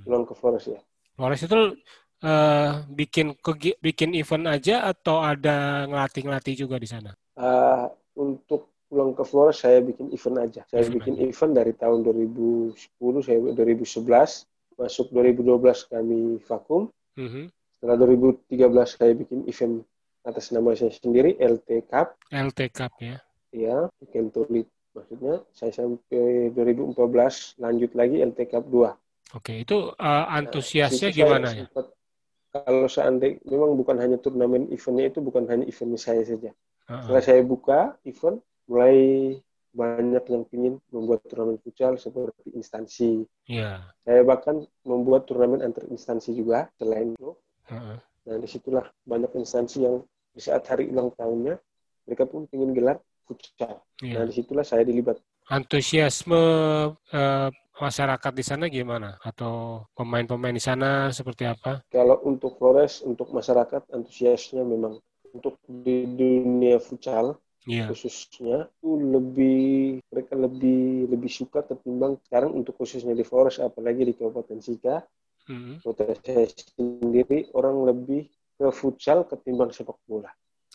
Pulang 0.03 0.25
ke 0.27 0.35
Flores 0.35 0.65
ya. 0.67 0.81
Flores 1.15 1.41
itu 1.45 1.77
uh, 2.25 2.73
bikin 2.91 3.37
bikin 3.79 4.11
event 4.17 4.47
aja 4.49 4.89
atau 4.89 5.23
ada 5.23 5.87
ngelatih-ngelatih 5.87 6.67
juga 6.67 6.81
di 6.81 6.89
sana? 6.89 7.12
Uh, 7.37 7.87
untuk 8.17 8.72
pulang 8.93 9.17
ke 9.17 9.25
Flores 9.25 9.65
saya 9.65 9.81
bikin 9.81 10.13
event 10.13 10.37
aja. 10.45 10.69
Saya 10.69 10.85
event 10.85 11.01
bikin 11.01 11.15
aja. 11.17 11.25
event 11.33 11.53
dari 11.57 11.73
tahun 11.73 12.05
2010 12.05 13.25
saya 13.25 13.39
2011 13.41 14.77
masuk 14.77 15.07
2012 15.17 15.89
kami 15.89 16.21
vakum. 16.45 16.93
Mm 17.17 17.29
-hmm. 17.33 17.45
Setelah 17.73 17.97
2013 17.97 19.01
saya 19.01 19.13
bikin 19.17 19.49
event 19.49 19.81
atas 20.29 20.53
nama 20.53 20.77
saya 20.77 20.93
sendiri 20.93 21.41
LT 21.41 21.89
Cup. 21.89 22.21
LT 22.29 22.61
Cup 22.77 22.93
ya. 23.01 23.17
Iya, 23.57 23.89
bikin 24.05 24.29
tulis 24.29 24.69
maksudnya 24.93 25.41
saya 25.57 25.73
sampai 25.73 26.53
2014 26.53 27.57
lanjut 27.65 27.91
lagi 27.97 28.21
LT 28.21 28.41
Cup 28.53 28.65
2. 28.69 28.93
Oke, 29.33 29.65
itu 29.65 29.97
uh, 29.97 30.25
antusiasnya 30.29 31.09
nah, 31.09 31.17
gimana 31.17 31.49
ya? 31.49 31.65
Sempat, 31.65 31.87
kalau 32.53 32.85
seandainya 32.85 33.41
memang 33.49 33.81
bukan 33.81 33.97
hanya 33.97 34.21
turnamen 34.21 34.69
eventnya 34.69 35.09
itu 35.09 35.25
bukan 35.25 35.49
hanya 35.49 35.65
event 35.65 35.97
saya 35.97 36.21
saja. 36.21 36.53
Uh 36.53 36.93
-huh. 36.93 37.01
Setelah 37.09 37.23
saya 37.25 37.41
buka 37.41 37.97
event, 38.05 38.45
mulai 38.73 38.97
banyak 39.73 40.25
yang 40.29 40.45
ingin 40.52 40.75
membuat 40.88 41.25
turnamen 41.29 41.61
futsal 41.61 41.97
seperti 42.00 42.52
instansi. 42.57 43.29
Yeah. 43.49 43.85
Saya 44.05 44.25
bahkan 44.25 44.64
membuat 44.85 45.29
turnamen 45.29 45.61
antar 45.61 45.85
instansi 45.93 46.33
juga 46.33 46.73
selain 46.81 47.12
itu. 47.12 47.37
Uh 47.69 47.73
-huh. 47.76 47.99
Nah 48.29 48.37
di 48.41 48.49
situlah 48.49 48.88
banyak 49.05 49.33
instansi 49.37 49.85
yang 49.85 50.00
di 50.33 50.41
saat 50.41 50.64
hari 50.69 50.88
ulang 50.88 51.12
tahunnya 51.17 51.61
mereka 52.09 52.25
pun 52.25 52.49
ingin 52.52 52.73
gelar 52.73 52.97
futsal. 53.29 53.81
Yeah. 54.00 54.21
Nah 54.21 54.29
di 54.29 54.33
situlah 54.37 54.64
saya 54.64 54.85
dilibat. 54.85 55.21
Antusiasme 55.49 56.43
uh, 56.97 57.49
masyarakat 57.81 58.33
di 58.33 58.45
sana 58.45 58.69
gimana? 58.69 59.17
Atau 59.25 59.85
pemain-pemain 59.97 60.55
di 60.55 60.62
sana 60.62 61.09
seperti 61.12 61.49
apa? 61.49 61.85
Kalau 61.88 62.21
untuk 62.25 62.61
Flores, 62.61 63.00
untuk 63.05 63.33
masyarakat 63.33 63.88
antusiasnya 63.91 64.62
memang 64.62 65.00
untuk 65.33 65.57
di 65.64 66.05
dunia 66.05 66.76
futsal 66.76 67.41
yeah. 67.66 67.88
khususnya 67.90 68.69
itu 68.69 68.90
lebih 68.99 70.00
mereka 70.09 70.35
lebih 70.35 71.11
lebih 71.11 71.31
suka 71.31 71.62
ketimbang 71.66 72.19
sekarang 72.26 72.52
untuk 72.54 72.78
khususnya 72.78 73.14
di 73.14 73.25
Flores 73.26 73.62
apalagi 73.62 74.07
di 74.07 74.14
Kabupaten 74.14 74.59
Sika 74.59 75.02
mm-hmm. 75.50 75.75
saya 76.23 76.47
sendiri 76.50 77.50
orang 77.54 77.87
lebih 77.87 78.26
ke 78.59 78.69
futsal 78.71 79.26
ketimbang 79.26 79.71
sepak 79.71 79.99
bola 80.07 80.31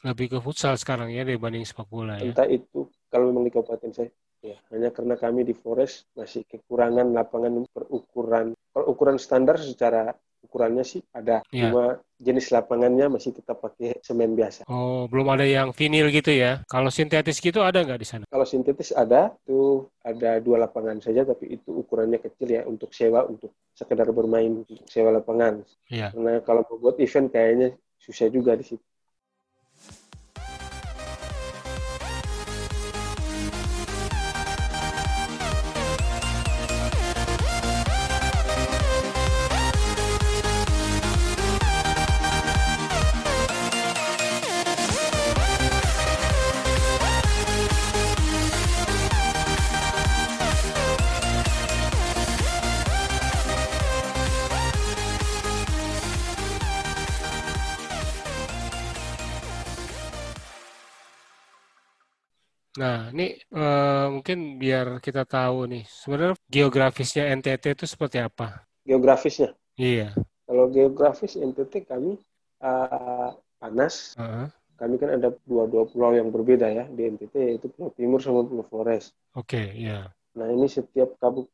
lebih 0.06 0.38
ke 0.38 0.38
futsal 0.40 0.78
sekarang 0.78 1.12
ya 1.12 1.28
dibanding 1.28 1.66
sepak 1.66 1.88
bola 1.90 2.20
ya 2.20 2.32
entah 2.32 2.48
itu 2.48 2.88
kalau 3.12 3.32
memang 3.32 3.48
di 3.48 3.52
Kabupaten 3.54 3.92
saya 3.92 4.12
Ya, 4.46 4.54
hanya 4.70 4.94
karena 4.94 5.18
kami 5.18 5.42
di 5.42 5.58
Forest 5.58 6.14
masih 6.14 6.46
kekurangan 6.46 7.10
lapangan 7.10 7.66
berukuran. 7.74 8.54
Kalau 8.70 8.86
ukuran 8.94 9.18
standar 9.18 9.58
secara 9.58 10.14
ukurannya 10.48 10.88
sih 10.88 11.04
ada, 11.12 11.44
ya. 11.52 11.68
cuma 11.68 12.00
jenis 12.18 12.50
lapangannya 12.50 13.12
masih 13.12 13.36
tetap 13.36 13.62
pakai 13.62 14.00
semen 14.02 14.34
biasa. 14.34 14.66
Oh, 14.66 15.06
belum 15.06 15.28
ada 15.36 15.46
yang 15.46 15.76
vinil 15.76 16.10
gitu 16.10 16.34
ya? 16.34 16.64
Kalau 16.66 16.90
sintetis 16.90 17.44
gitu 17.44 17.62
ada 17.62 17.84
nggak 17.84 18.00
di 18.02 18.08
sana? 18.08 18.26
Kalau 18.32 18.48
sintetis 18.48 18.96
ada, 18.96 19.36
itu 19.44 19.86
ada 20.02 20.40
dua 20.42 20.66
lapangan 20.66 20.98
saja, 21.04 21.28
tapi 21.28 21.60
itu 21.60 21.70
ukurannya 21.84 22.18
kecil 22.24 22.48
ya 22.50 22.62
untuk 22.66 22.96
sewa, 22.96 23.28
untuk 23.28 23.54
sekedar 23.76 24.10
bermain, 24.16 24.66
untuk 24.66 24.82
sewa 24.90 25.14
lapangan. 25.14 25.62
Ya. 25.92 26.10
Karena 26.16 26.42
kalau 26.42 26.66
membuat 26.72 26.98
event 27.04 27.30
kayaknya 27.30 27.78
susah 28.02 28.32
juga 28.32 28.56
di 28.56 28.66
situ. 28.66 28.86
Nah, 62.78 63.10
ini 63.10 63.34
uh, 63.58 64.14
mungkin 64.14 64.62
biar 64.62 65.02
kita 65.02 65.26
tahu 65.26 65.66
nih, 65.66 65.84
sebenarnya 65.90 66.38
geografisnya 66.46 67.26
NTT 67.34 67.74
itu 67.74 67.86
seperti 67.90 68.22
apa? 68.22 68.70
Geografisnya? 68.86 69.58
Iya. 69.74 70.14
Kalau 70.46 70.70
geografis 70.70 71.34
NTT 71.34 71.90
kami 71.90 72.22
uh, 72.62 73.34
panas. 73.58 74.14
Uh 74.14 74.22
-huh. 74.24 74.48
Kami 74.78 75.02
kan 75.02 75.10
ada 75.10 75.34
dua-dua 75.50 75.90
pulau 75.90 76.14
yang 76.14 76.30
berbeda 76.30 76.70
ya 76.70 76.86
di 76.86 77.10
NTT, 77.10 77.34
yaitu 77.34 77.66
Pulau 77.74 77.90
Timur 77.98 78.22
sama 78.22 78.46
Pulau 78.46 78.62
Flores. 78.70 79.10
Oke, 79.34 79.58
okay, 79.58 79.68
iya. 79.74 80.14
Nah, 80.38 80.54
ini 80.54 80.70
setiap 80.70 81.18
kabu 81.18 81.50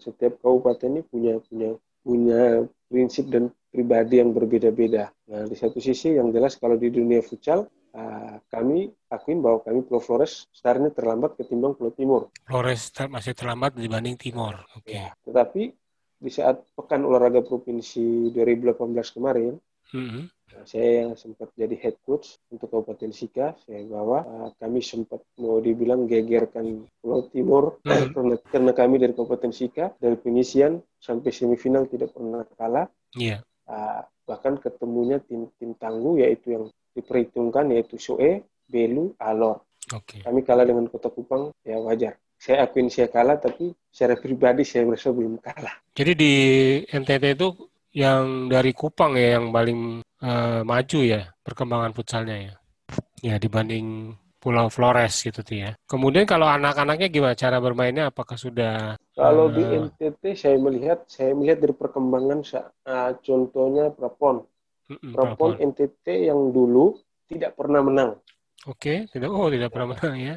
setiap 0.00 0.40
kabupaten 0.40 0.88
ini 0.96 1.02
punya 1.04 1.36
punya 1.44 1.76
punya 2.00 2.64
prinsip 2.88 3.28
dan 3.28 3.52
pribadi 3.68 4.16
yang 4.16 4.32
berbeda-beda. 4.32 5.12
Nah, 5.28 5.44
di 5.44 5.52
satu 5.52 5.76
sisi 5.76 6.16
yang 6.16 6.32
jelas 6.32 6.56
kalau 6.56 6.80
di 6.80 6.88
dunia 6.88 7.20
futsal 7.20 7.68
uh, 7.94 8.36
kami 8.50 8.90
akuin 9.08 9.40
bahwa 9.40 9.62
kami 9.62 9.86
Pulau 9.86 10.02
Flores 10.02 10.50
startnya 10.50 10.90
terlambat 10.90 11.38
ketimbang 11.38 11.78
Pulau 11.78 11.94
Timur. 11.94 12.22
Flores 12.44 12.90
masih 13.08 13.32
terlambat 13.32 13.78
dibanding 13.78 14.18
Timur. 14.18 14.66
Oke. 14.74 14.90
Okay. 14.90 14.98
Ya, 15.00 15.14
tetapi 15.24 15.72
di 16.18 16.30
saat 16.30 16.64
Pekan 16.74 17.06
Olahraga 17.06 17.44
Provinsi 17.44 18.32
2018 18.32 19.16
kemarin, 19.16 19.60
mm-hmm. 19.92 20.22
nah, 20.56 20.64
saya 20.64 21.04
yang 21.04 21.12
sempat 21.18 21.52
jadi 21.52 21.76
head 21.76 21.96
coach 22.02 22.40
untuk 22.48 22.72
Kabupaten 22.72 23.12
Sika, 23.12 23.52
saya 23.60 23.84
bawa 23.84 24.24
uh, 24.24 24.50
kami 24.56 24.80
sempat 24.80 25.20
mau 25.36 25.60
dibilang 25.60 26.08
gegerkan 26.08 26.88
Pulau 26.98 27.28
Timur 27.28 27.78
mm-hmm. 27.84 28.10
karena, 28.14 28.34
karena 28.48 28.72
kami 28.72 28.94
dari 28.98 29.12
Kabupaten 29.12 29.52
Sika 29.52 29.94
dari 30.00 30.16
pengisian 30.16 30.80
sampai 30.96 31.30
semifinal 31.30 31.86
tidak 31.86 32.16
pernah 32.16 32.42
kalah. 32.56 32.88
Yeah. 33.14 33.44
Uh, 33.64 34.04
bahkan 34.24 34.56
ketemunya 34.56 35.20
tim-tim 35.20 35.76
tangguh 35.76 36.24
yaitu 36.24 36.56
yang 36.56 36.64
diperhitungkan 36.94 37.74
yaitu 37.74 37.98
Soe, 37.98 38.46
Belu, 38.64 39.12
Alor. 39.20 39.66
Okay. 39.84 40.24
Kami 40.24 40.40
kalah 40.40 40.64
dengan 40.64 40.88
Kota 40.88 41.12
Kupang, 41.12 41.52
ya 41.60 41.76
wajar. 41.82 42.16
Saya 42.40 42.64
akuin 42.64 42.88
saya 42.88 43.12
kalah, 43.12 43.36
tapi 43.36 43.72
secara 43.92 44.16
pribadi 44.16 44.64
saya 44.64 44.88
merasa 44.88 45.12
belum 45.12 45.38
kalah. 45.44 45.76
Jadi 45.92 46.12
di 46.16 46.32
NTT 46.88 47.24
itu 47.36 47.48
yang 47.94 48.50
dari 48.50 48.74
Kupang 48.74 49.14
ya 49.14 49.38
yang 49.38 49.54
paling 49.54 50.02
uh, 50.24 50.60
maju 50.66 50.98
ya 51.04 51.30
perkembangan 51.44 51.92
futsalnya 51.94 52.36
ya. 52.50 52.54
Ya 53.24 53.34
dibanding 53.40 54.12
Pulau 54.44 54.68
Flores 54.68 55.24
gitu 55.24 55.40
tuh 55.40 55.56
ya. 55.56 55.70
Kemudian 55.88 56.28
kalau 56.28 56.44
anak-anaknya 56.44 57.08
gimana 57.08 57.32
cara 57.32 57.56
bermainnya? 57.64 58.12
Apakah 58.12 58.36
sudah? 58.36 59.00
Kalau 59.16 59.48
uh, 59.48 59.54
di 59.56 59.64
eh, 59.64 59.88
NTT 59.88 60.22
saya 60.36 60.60
melihat, 60.60 61.08
saya 61.08 61.32
melihat 61.32 61.64
dari 61.64 61.72
perkembangan 61.72 62.44
uh, 62.84 63.16
contohnya 63.24 63.88
Prapon. 63.88 64.44
Propon 64.86 65.56
NTT 65.56 66.28
yang 66.28 66.52
dulu 66.52 66.98
tidak 67.26 67.56
pernah 67.56 67.80
menang. 67.80 68.10
Oke, 68.68 69.08
tidak. 69.12 69.28
Oh, 69.32 69.48
tidak 69.48 69.72
pernah 69.72 69.96
menang 69.96 70.14
ya. 70.16 70.34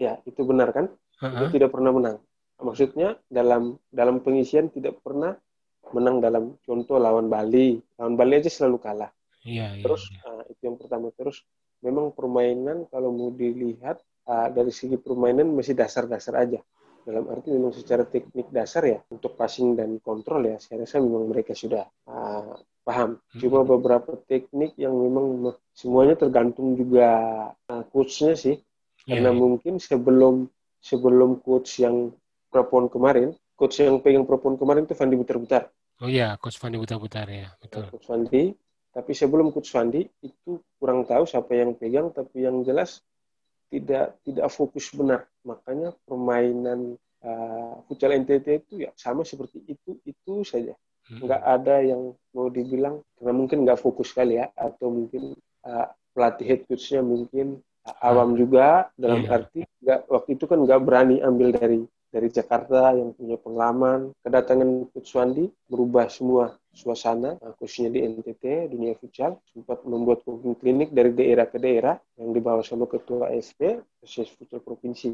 Ya, 0.00 0.12
itu 0.24 0.40
benar 0.44 0.72
kan? 0.72 0.92
Uh-huh. 1.20 1.48
Itu 1.48 1.60
tidak 1.60 1.70
pernah 1.72 1.92
menang. 1.92 2.16
Maksudnya 2.62 3.18
dalam 3.28 3.76
dalam 3.92 4.22
pengisian 4.24 4.72
tidak 4.72 5.00
pernah 5.04 5.36
menang 5.92 6.24
dalam 6.24 6.56
contoh 6.64 6.96
lawan 6.96 7.28
Bali. 7.28 7.80
Lawan 8.00 8.14
Bali 8.16 8.40
aja 8.40 8.48
selalu 8.48 8.78
kalah. 8.80 9.10
Iya, 9.42 9.82
Terus 9.82 10.08
iya. 10.08 10.20
Uh, 10.24 10.42
itu 10.48 10.60
yang 10.68 10.76
pertama. 10.78 11.12
Terus 11.12 11.42
memang 11.82 12.14
permainan 12.14 12.86
kalau 12.88 13.10
mau 13.10 13.28
dilihat 13.34 14.00
uh, 14.30 14.48
dari 14.48 14.70
segi 14.70 14.96
permainan 14.96 15.52
masih 15.52 15.74
dasar-dasar 15.74 16.34
aja 16.38 16.60
dalam 17.02 17.26
arti 17.34 17.50
memang 17.50 17.74
secara 17.74 18.06
teknik 18.06 18.54
dasar 18.54 18.86
ya 18.86 18.98
untuk 19.10 19.34
passing 19.34 19.74
dan 19.74 19.98
kontrol 19.98 20.46
ya 20.46 20.62
saya 20.62 20.86
rasa 20.86 21.02
memang 21.02 21.26
mereka 21.26 21.50
sudah 21.50 21.82
uh, 22.06 22.54
paham. 22.82 23.18
Cuma 23.38 23.62
hmm. 23.62 23.68
beberapa 23.68 24.12
teknik 24.26 24.74
yang 24.78 24.94
memang 24.94 25.54
semuanya 25.72 26.18
tergantung 26.18 26.74
juga 26.74 27.08
uh, 27.70 27.82
coachnya 27.90 28.34
sih, 28.34 28.58
yeah, 29.06 29.18
karena 29.18 29.30
yeah. 29.30 29.38
mungkin 29.38 29.74
sebelum 29.78 30.50
sebelum 30.82 31.38
coach 31.40 31.78
yang 31.78 32.10
propon 32.50 32.90
kemarin, 32.90 33.32
coach 33.54 33.80
yang 33.80 34.02
pegang 34.02 34.26
propon 34.26 34.58
kemarin 34.58 34.84
itu 34.84 34.98
Fandi 34.98 35.14
Butar-Butar. 35.14 35.70
Oh 36.02 36.10
iya, 36.10 36.34
coach 36.42 36.58
Fandi 36.58 36.76
Butar-Butar 36.76 37.26
ya, 37.30 37.48
betul. 37.62 37.86
Coach 37.88 38.10
Fandi, 38.10 38.50
tapi 38.90 39.12
sebelum 39.14 39.54
coach 39.54 39.70
Fandi 39.70 40.02
itu 40.20 40.58
kurang 40.76 41.06
tahu 41.06 41.24
siapa 41.24 41.54
yang 41.54 41.78
pegang, 41.78 42.10
tapi 42.10 42.44
yang 42.44 42.66
jelas 42.66 43.00
tidak 43.70 44.18
tidak 44.26 44.50
fokus 44.52 44.90
benar. 44.92 45.24
Makanya 45.46 45.94
permainan 46.04 46.98
uh, 47.24 47.74
futsal 47.88 48.12
NTT 48.12 48.46
itu 48.66 48.74
ya 48.84 48.90
sama 48.98 49.24
seperti 49.24 49.64
itu 49.64 49.96
itu 50.04 50.44
saja. 50.44 50.74
Nggak 51.20 51.42
ada 51.42 51.76
yang 51.84 52.16
mau 52.32 52.48
dibilang 52.48 53.04
karena 53.18 53.32
mungkin 53.36 53.58
nggak 53.68 53.80
fokus 53.80 54.14
kali 54.16 54.40
ya 54.40 54.48
atau 54.56 54.88
mungkin 54.88 55.36
uh, 55.66 55.86
pelatih 56.16 56.46
head 56.48 56.60
coachnya 56.64 57.00
mungkin 57.04 57.60
uh, 57.84 57.96
awam 58.06 58.38
juga 58.38 58.88
dalam 58.96 59.26
yeah. 59.26 59.34
arti 59.36 59.60
nggak 59.84 60.00
waktu 60.08 60.30
itu 60.38 60.44
kan 60.48 60.58
nggak 60.64 60.80
berani 60.80 61.16
ambil 61.20 61.52
dari 61.52 61.84
dari 62.12 62.28
Jakarta 62.28 62.92
yang 62.92 63.16
punya 63.16 63.40
pengalaman 63.40 64.12
kedatangan 64.20 64.84
Coach 64.92 65.16
Wandi 65.16 65.48
merubah 65.72 66.12
semua 66.12 66.52
suasana 66.76 67.40
khususnya 67.56 67.88
di 67.88 68.04
NTT 68.04 68.68
dunia 68.68 68.92
futsal 69.00 69.40
sempat 69.48 69.80
membuat 69.88 70.20
cooking 70.28 70.56
klinik 70.60 70.92
dari 70.92 71.16
daerah 71.16 71.48
ke 71.48 71.56
daerah 71.56 71.96
yang 72.20 72.36
dibawa 72.36 72.60
sama 72.60 72.84
ketua 72.84 73.32
ASP 73.32 73.80
Asosiasi 74.04 74.36
Futsal 74.36 74.60
Provinsi 74.60 75.08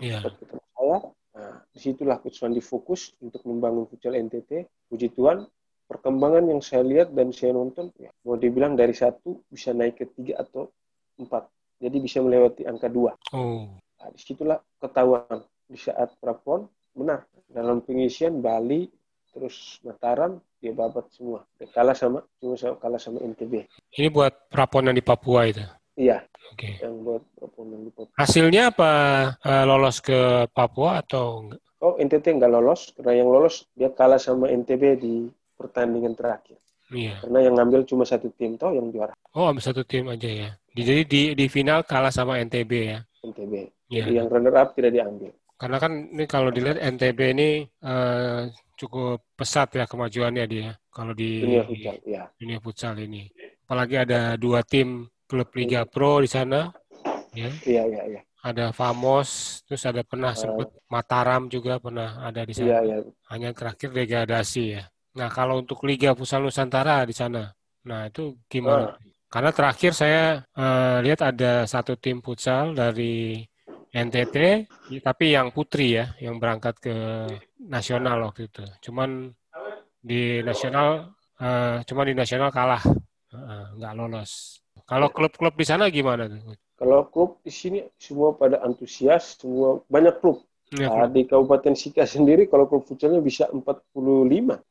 yeah. 0.00 0.24
ketemu 0.24 0.64
saya 0.72 0.98
di 1.80 1.88
situlah 1.88 2.20
Coach 2.20 2.44
Wandi 2.44 2.60
fokus 2.60 3.16
untuk 3.24 3.40
membangun 3.48 3.88
futsal 3.88 4.12
NTT. 4.12 4.68
Puji 4.92 5.16
Tuhan, 5.16 5.48
perkembangan 5.88 6.44
yang 6.52 6.60
saya 6.60 6.84
lihat 6.84 7.16
dan 7.16 7.32
saya 7.32 7.56
nonton, 7.56 7.88
ya, 7.96 8.12
mau 8.28 8.36
dibilang 8.36 8.76
dari 8.76 8.92
satu 8.92 9.40
bisa 9.48 9.72
naik 9.72 9.96
ke 9.96 10.04
tiga 10.12 10.44
atau 10.44 10.68
empat. 11.16 11.48
Jadi 11.80 11.96
bisa 12.04 12.20
melewati 12.20 12.68
angka 12.68 12.92
dua. 12.92 13.16
Oh. 13.32 13.80
Nah, 13.96 14.08
di 14.12 14.20
situlah 14.20 14.60
ketahuan 14.76 15.40
di 15.64 15.80
saat 15.80 16.12
prapon 16.20 16.68
benar 16.92 17.24
dalam 17.48 17.80
pengisian 17.80 18.44
Bali 18.44 18.84
terus 19.32 19.80
Mataram 19.80 20.36
dia 20.60 20.76
babat 20.76 21.08
semua. 21.16 21.48
Dia 21.56 21.72
kalah 21.72 21.96
sama 21.96 22.20
cuma 22.36 22.60
kalah 22.60 23.00
sama 23.00 23.24
NTB. 23.24 23.64
Ini 23.96 24.12
buat 24.12 24.52
prapon 24.52 24.92
yang 24.92 24.96
di 25.00 25.04
Papua 25.06 25.48
itu. 25.48 25.64
Iya. 25.96 26.20
Oke. 26.52 26.76
Okay. 26.76 26.84
Yang 26.84 26.94
buat 27.00 27.22
proponan 27.36 27.80
di 27.84 27.92
Papua. 27.92 28.14
Hasilnya 28.20 28.62
apa 28.72 28.92
uh, 29.40 29.64
lolos 29.64 30.00
ke 30.04 30.44
Papua 30.52 31.00
atau 31.00 31.46
enggak? 31.46 31.62
Oh, 31.80 31.96
NTT 31.96 32.36
enggak 32.36 32.52
lolos 32.52 32.92
karena 32.92 33.24
yang 33.24 33.28
lolos 33.32 33.64
dia 33.72 33.88
kalah 33.88 34.20
sama 34.20 34.52
NTB 34.52 34.82
di 35.00 35.14
pertandingan 35.56 36.12
terakhir. 36.12 36.60
Iya. 36.92 37.22
Karena 37.24 37.38
yang 37.46 37.54
ngambil 37.56 37.86
cuma 37.88 38.04
satu 38.04 38.28
tim 38.34 38.60
toh 38.60 38.74
yang 38.74 38.92
juara. 38.92 39.14
Oh, 39.32 39.48
ambil 39.48 39.64
satu 39.64 39.86
tim 39.86 40.10
aja 40.10 40.28
ya. 40.28 40.50
Jadi 40.76 41.02
di 41.06 41.22
di 41.32 41.46
final 41.48 41.86
kalah 41.86 42.12
sama 42.12 42.36
NTB 42.42 42.72
ya. 42.84 42.98
NTB. 43.24 43.54
Iya. 43.88 44.04
Jadi 44.06 44.12
yang 44.18 44.28
runner 44.28 44.54
up 44.60 44.76
tidak 44.76 44.92
diambil. 44.92 45.32
Karena 45.60 45.76
kan 45.76 45.92
ini 46.12 46.24
kalau 46.24 46.48
dilihat 46.48 46.80
NTB 46.80 47.20
ini 47.36 47.48
uh, 47.84 48.48
cukup 48.80 49.20
pesat 49.36 49.68
ya 49.76 49.84
kemajuannya 49.84 50.44
dia 50.48 50.72
kalau 50.88 51.12
di 51.12 51.44
dunia 51.44 51.64
futsal, 51.68 51.96
ya. 52.08 52.22
dunia 52.40 52.58
futsal 52.64 52.94
ini. 52.96 53.28
Apalagi 53.68 53.96
ada 54.00 54.40
dua 54.40 54.64
tim 54.64 55.04
klub 55.28 55.52
Liga 55.54 55.84
Pro 55.84 56.24
di 56.24 56.28
sana. 56.32 56.72
Ya. 57.36 57.52
Iya, 57.62 57.82
iya, 57.86 58.02
iya. 58.16 58.20
Ada 58.40 58.72
Famos, 58.72 59.60
terus 59.68 59.84
ada 59.84 60.00
pernah 60.00 60.32
uh, 60.32 60.38
sebut 60.38 60.68
Mataram 60.88 61.46
juga 61.52 61.76
pernah 61.76 62.24
ada 62.24 62.40
di 62.40 62.56
sana. 62.56 62.80
Iya, 62.80 62.80
iya. 62.88 62.98
Hanya 63.28 63.50
terakhir 63.52 63.92
degradasi 63.92 64.64
ya. 64.80 64.82
Nah, 65.20 65.28
kalau 65.28 65.60
untuk 65.60 65.84
Liga 65.84 66.16
Futsal 66.16 66.40
Nusantara 66.46 67.04
di 67.04 67.12
sana, 67.12 67.52
nah 67.84 68.08
itu 68.08 68.40
gimana? 68.48 68.96
Uh. 68.96 69.10
Karena 69.30 69.50
terakhir 69.54 69.92
saya 69.94 70.42
uh, 70.58 70.98
lihat 71.04 71.22
ada 71.22 71.62
satu 71.62 71.94
tim 71.94 72.18
futsal 72.18 72.74
dari 72.74 73.46
NTT, 73.94 74.66
tapi 75.06 75.38
yang 75.38 75.54
putri 75.54 75.98
ya, 75.98 76.10
yang 76.18 76.42
berangkat 76.42 76.78
ke 76.82 76.96
nasional 77.62 78.26
waktu 78.26 78.50
itu. 78.50 78.66
Cuman 78.90 79.30
di 80.02 80.42
nasional, 80.42 81.14
uh, 81.38 81.78
cuman 81.86 82.04
di 82.10 82.14
nasional 82.18 82.50
kalah, 82.50 82.82
uh, 83.30 83.66
nggak 83.78 83.94
lolos. 83.94 84.62
Kalau 84.82 85.14
klub-klub 85.14 85.54
di 85.54 85.66
sana 85.66 85.86
gimana 85.94 86.26
Kalau 86.80 87.04
klub 87.12 87.36
di 87.44 87.52
sini 87.52 87.84
semua 88.00 88.32
pada 88.32 88.64
antusias, 88.64 89.36
semua 89.36 89.84
banyak 89.92 90.16
klub. 90.16 90.40
Ya, 90.72 90.88
klub. 90.88 91.12
di 91.12 91.22
Kabupaten 91.28 91.74
Sika 91.76 92.08
sendiri 92.08 92.48
kalau 92.48 92.64
klub 92.64 92.88
futsalnya 92.88 93.20
bisa 93.20 93.52
45. 93.52 93.60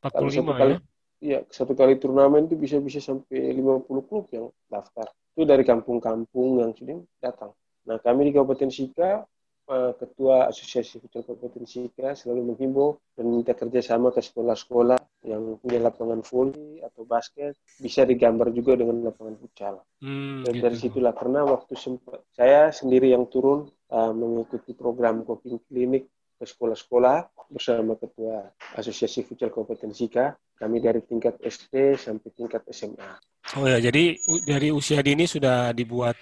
45 0.02 0.10
kalau 0.10 0.30
satu 0.34 0.52
kali 0.58 0.74
ya? 0.74 0.80
ya 1.22 1.40
satu 1.54 1.74
kali 1.78 2.02
turnamen 2.02 2.50
itu 2.50 2.58
bisa 2.58 2.82
bisa 2.82 2.98
sampai 2.98 3.54
50 3.54 4.10
klub 4.10 4.26
yang 4.34 4.50
daftar. 4.66 5.06
Itu 5.38 5.46
dari 5.46 5.62
kampung-kampung 5.62 6.66
yang 6.66 6.74
sudah 6.74 6.98
datang. 7.22 7.54
Nah, 7.86 8.02
kami 8.02 8.28
di 8.28 8.32
Kabupaten 8.34 8.74
Sika 8.74 9.30
Eh, 9.70 9.94
Ketua 10.02 10.50
Asosiasi 10.50 10.98
Futsal 10.98 11.22
Kabupaten 11.22 11.62
Sika 11.70 12.18
selalu 12.18 12.42
menghimbau 12.42 12.98
dan 13.14 13.30
minta 13.30 13.54
kerjasama 13.54 14.10
ke 14.10 14.18
sekolah-sekolah 14.18 14.98
yang 15.24 15.60
punya 15.60 15.84
lapangan 15.84 16.24
voli 16.24 16.80
atau 16.80 17.04
basket 17.04 17.60
bisa 17.76 18.08
digambar 18.08 18.56
juga 18.56 18.80
dengan 18.80 19.04
lapangan 19.12 19.36
futsal. 19.36 19.76
Hmm, 20.00 20.48
dan 20.48 20.54
gitu. 20.56 20.64
dari 20.64 20.78
situlah 20.80 21.12
karena 21.12 21.44
waktu 21.44 21.76
sempat 21.76 22.24
saya 22.32 22.72
sendiri 22.72 23.12
yang 23.12 23.28
turun 23.28 23.68
uh, 23.92 24.16
mengikuti 24.16 24.72
program 24.72 25.28
cooking 25.28 25.60
klinik 25.68 26.08
ke 26.40 26.48
sekolah-sekolah 26.48 27.52
bersama 27.52 28.00
Ketua 28.00 28.48
Asosiasi 28.80 29.28
Futsal 29.28 29.52
Kabupaten 29.52 29.92
Sika. 29.92 30.40
Kami 30.56 30.80
dari 30.80 31.04
tingkat 31.04 31.40
SD 31.40 32.00
sampai 32.00 32.32
tingkat 32.36 32.64
SMA. 32.72 33.12
Oh 33.60 33.68
ya, 33.68 33.80
jadi 33.80 34.16
dari 34.44 34.72
usia 34.72 35.00
dini 35.00 35.24
sudah 35.28 35.72
dibuat 35.76 36.16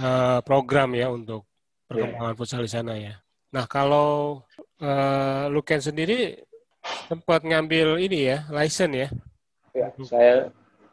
uh, 0.00 0.40
program 0.44 0.96
ya 0.96 1.12
untuk 1.12 1.48
perkembangan 1.88 2.32
yeah. 2.32 2.38
futsal 2.40 2.62
di 2.64 2.72
sana 2.72 2.92
ya. 2.96 3.16
Nah 3.56 3.64
kalau 3.64 4.40
uh, 4.84 5.44
Luken 5.48 5.80
sendiri 5.80 6.47
sempat 7.08 7.40
ngambil 7.44 7.96
ini 8.00 8.32
ya, 8.34 8.38
license 8.52 8.94
ya? 8.94 9.08
Ya, 9.76 9.88
saya 10.02 10.34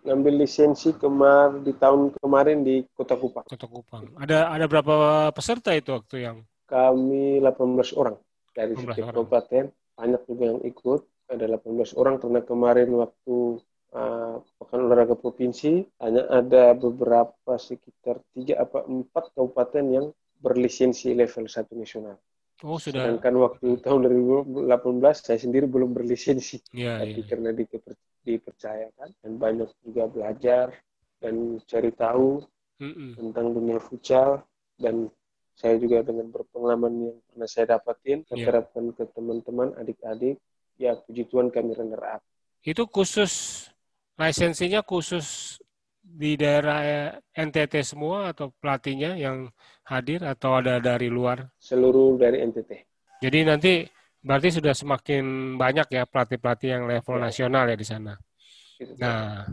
ngambil 0.05 0.45
lisensi 0.45 0.93
kemar 0.93 1.65
di 1.65 1.73
tahun 1.73 2.13
kemarin 2.21 2.61
di 2.61 2.85
Kota 2.93 3.17
Kupang. 3.17 3.43
Kota 3.49 3.65
Kupang. 3.65 4.13
Ada 4.21 4.53
ada 4.53 4.65
berapa 4.69 5.29
peserta 5.33 5.73
itu 5.73 5.91
waktu 5.91 6.29
yang? 6.29 6.37
Kami 6.69 7.41
18 7.41 7.97
orang 7.97 8.15
dari 8.53 8.77
setiap 8.77 9.11
kabupaten. 9.11 9.73
Banyak 9.97 10.21
juga 10.29 10.43
yang 10.53 10.61
ikut. 10.61 11.01
Ada 11.25 11.57
18 11.57 11.97
orang 11.97 12.21
karena 12.21 12.41
kemarin 12.45 12.89
waktu 13.01 13.57
uh, 13.97 14.37
pekan 14.61 14.85
olahraga 14.85 15.17
provinsi 15.17 15.81
hanya 15.97 16.29
ada 16.29 16.77
beberapa 16.77 17.57
sekitar 17.57 18.21
tiga 18.37 18.61
apa 18.61 18.85
empat 18.85 19.33
kabupaten 19.33 19.85
yang 19.89 20.05
berlisensi 20.37 21.17
level 21.17 21.49
1 21.49 21.65
nasional. 21.73 22.21
Oh, 22.65 22.81
sudah. 22.81 23.05
Sedangkan 23.05 23.33
waktu 23.37 23.77
tahun 23.77 24.09
2018 24.09 24.73
saya 25.13 25.37
sendiri 25.37 25.69
belum 25.69 25.93
berlisensi. 25.93 26.57
Ya, 26.73 26.97
Tapi 26.97 27.21
ya. 27.21 27.29
karena 27.29 27.49
dipercayakan 28.25 29.09
dan 29.21 29.31
banyak 29.37 29.69
juga 29.85 30.09
belajar 30.09 30.73
dan 31.21 31.61
cari 31.69 31.93
tahu 31.93 32.41
mm 32.81 32.89
-mm. 32.89 33.11
tentang 33.21 33.53
dunia 33.53 33.77
futsal 33.77 34.41
dan 34.81 35.13
saya 35.55 35.77
juga 35.77 36.01
dengan 36.03 36.33
berpengalaman 36.33 36.93
yang 37.13 37.17
pernah 37.29 37.47
saya 37.47 37.77
dapatin 37.77 38.25
yeah. 38.33 38.49
terapkan 38.49 38.91
ke 38.91 39.07
teman-teman 39.13 39.71
adik-adik 39.77 40.41
ya 40.75 40.97
puji 40.99 41.29
Tuhan 41.29 41.53
kami 41.53 41.77
runner 41.77 42.01
up. 42.17 42.21
Itu 42.65 42.89
khusus 42.89 43.65
lisensinya 44.17 44.81
khusus 44.81 45.59
di 46.15 46.39
daerah 46.39 47.11
NTT 47.35 47.83
semua 47.83 48.31
atau 48.31 48.55
pelatihnya 48.55 49.19
yang 49.19 49.51
hadir 49.83 50.23
atau 50.23 50.63
ada 50.63 50.79
dari 50.79 51.11
luar? 51.11 51.51
Seluruh 51.59 52.15
dari 52.15 52.39
NTT. 52.39 52.71
Jadi 53.19 53.39
nanti 53.43 53.73
berarti 54.23 54.55
sudah 54.55 54.71
semakin 54.71 55.55
banyak 55.59 55.91
ya 55.91 56.07
pelatih-pelatih 56.07 56.69
yang 56.71 56.83
level 56.87 57.19
ya. 57.19 57.23
nasional 57.27 57.63
ya 57.67 57.77
di 57.77 57.87
sana. 57.87 58.13
Itu 58.79 58.95
nah, 58.95 59.43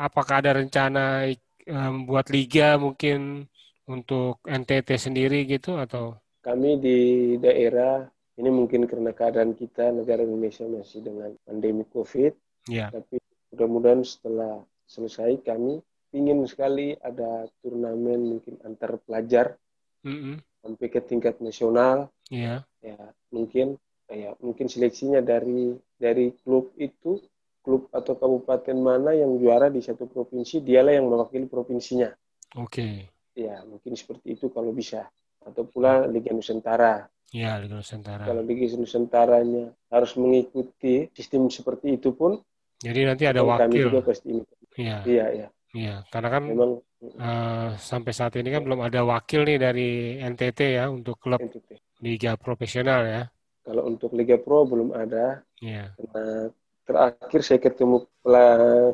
apakah 0.00 0.40
ada 0.40 0.56
rencana 0.56 1.28
membuat 1.68 2.32
liga 2.32 2.80
mungkin 2.80 3.44
untuk 3.84 4.40
NTT 4.48 4.96
sendiri 4.96 5.44
gitu 5.44 5.76
atau? 5.76 6.16
Kami 6.40 6.80
di 6.80 7.00
daerah 7.40 8.04
ini 8.40 8.50
mungkin 8.50 8.88
karena 8.90 9.14
keadaan 9.14 9.54
kita 9.54 9.94
negara 9.94 10.24
Indonesia 10.24 10.66
masih 10.66 11.04
dengan 11.04 11.30
pandemi 11.46 11.84
COVID. 11.88 12.32
Ya. 12.68 12.90
Tapi 12.90 13.20
mudah-mudahan 13.52 14.02
setelah 14.02 14.64
selesai 14.86 15.40
kami 15.42 15.80
ingin 16.14 16.46
sekali 16.46 16.94
ada 17.02 17.48
turnamen 17.60 18.38
mungkin 18.38 18.54
antar 18.62 19.02
pelajar 19.02 19.58
mm-hmm. 20.06 20.62
sampai 20.62 20.86
ke 20.88 21.00
tingkat 21.02 21.42
nasional. 21.42 22.08
Yeah. 22.30 22.62
Ya 22.78 22.96
mungkin 23.34 23.76
ya 24.06 24.36
mungkin 24.38 24.70
seleksinya 24.70 25.24
dari 25.24 25.74
dari 25.98 26.30
klub 26.44 26.70
itu 26.78 27.18
klub 27.64 27.88
atau 27.90 28.14
kabupaten 28.14 28.76
mana 28.76 29.16
yang 29.16 29.40
juara 29.40 29.72
di 29.72 29.80
satu 29.80 30.06
provinsi 30.06 30.62
dialah 30.62 30.94
yang 30.94 31.10
mewakili 31.10 31.50
provinsinya. 31.50 32.12
Oke. 32.60 32.70
Okay. 32.70 32.94
Ya 33.34 33.64
mungkin 33.66 33.98
seperti 33.98 34.38
itu 34.38 34.48
kalau 34.54 34.70
bisa. 34.70 35.10
atau 35.44 35.68
pula 35.68 36.08
Liga 36.08 36.32
Nusantara. 36.32 37.04
Ya, 37.28 37.60
Liga 37.60 37.76
Nusantara. 37.76 38.24
Kalau 38.24 38.40
Liga 38.40 38.64
Nusantaranya 38.80 39.76
harus 39.92 40.16
mengikuti 40.16 41.12
sistem 41.12 41.52
seperti 41.52 42.00
itu 42.00 42.16
pun, 42.16 42.40
jadi 42.84 43.00
nanti 43.08 43.24
ada 43.24 43.40
wakil. 43.40 43.64
Kami 43.64 43.76
juga 43.80 44.00
pasti 44.04 44.28
ini. 44.28 44.42
Iya. 44.74 44.98
Iya, 45.06 45.26
iya. 45.32 45.48
Iya, 45.74 46.06
karena 46.06 46.28
kan 46.30 46.42
memang 46.46 46.72
uh, 47.18 47.74
sampai 47.74 48.14
saat 48.14 48.38
ini 48.38 48.54
kan 48.54 48.62
belum 48.62 48.86
ada 48.86 49.02
wakil 49.02 49.42
nih 49.42 49.58
dari 49.58 49.90
NTT 50.22 50.78
ya 50.78 50.86
untuk 50.86 51.18
klub 51.18 51.42
NTT. 51.42 51.98
Liga 51.98 52.38
Profesional 52.38 53.02
ya. 53.02 53.22
Kalau 53.66 53.82
untuk 53.90 54.14
Liga 54.14 54.38
Pro 54.38 54.62
belum 54.62 54.94
ada. 54.94 55.42
Iya. 55.58 55.90
Karena 55.98 56.46
terakhir 56.86 57.40
saya 57.42 57.58
ketemu 57.58 58.06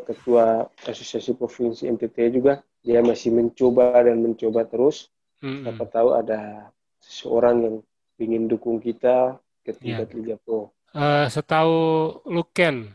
ketua 0.08 0.72
asosiasi 0.88 1.36
provinsi 1.36 1.84
NTT 1.90 2.16
juga 2.32 2.64
dia 2.80 3.04
masih 3.04 3.28
mencoba 3.36 4.00
dan 4.00 4.24
mencoba 4.24 4.64
terus. 4.64 5.12
Mm 5.44 5.48
-hmm. 5.52 5.62
Siapa 5.68 5.84
tahu 5.92 6.08
ada 6.16 6.72
seseorang 7.04 7.56
yang 7.60 7.76
ingin 8.20 8.48
dukung 8.48 8.80
kita 8.80 9.36
ke 9.64 9.76
tingkat 9.76 10.08
yeah. 10.12 10.16
Liga 10.16 10.36
Pro. 10.40 10.72
Uh, 10.96 11.28
setahu 11.28 11.76
Luken, 12.24 12.88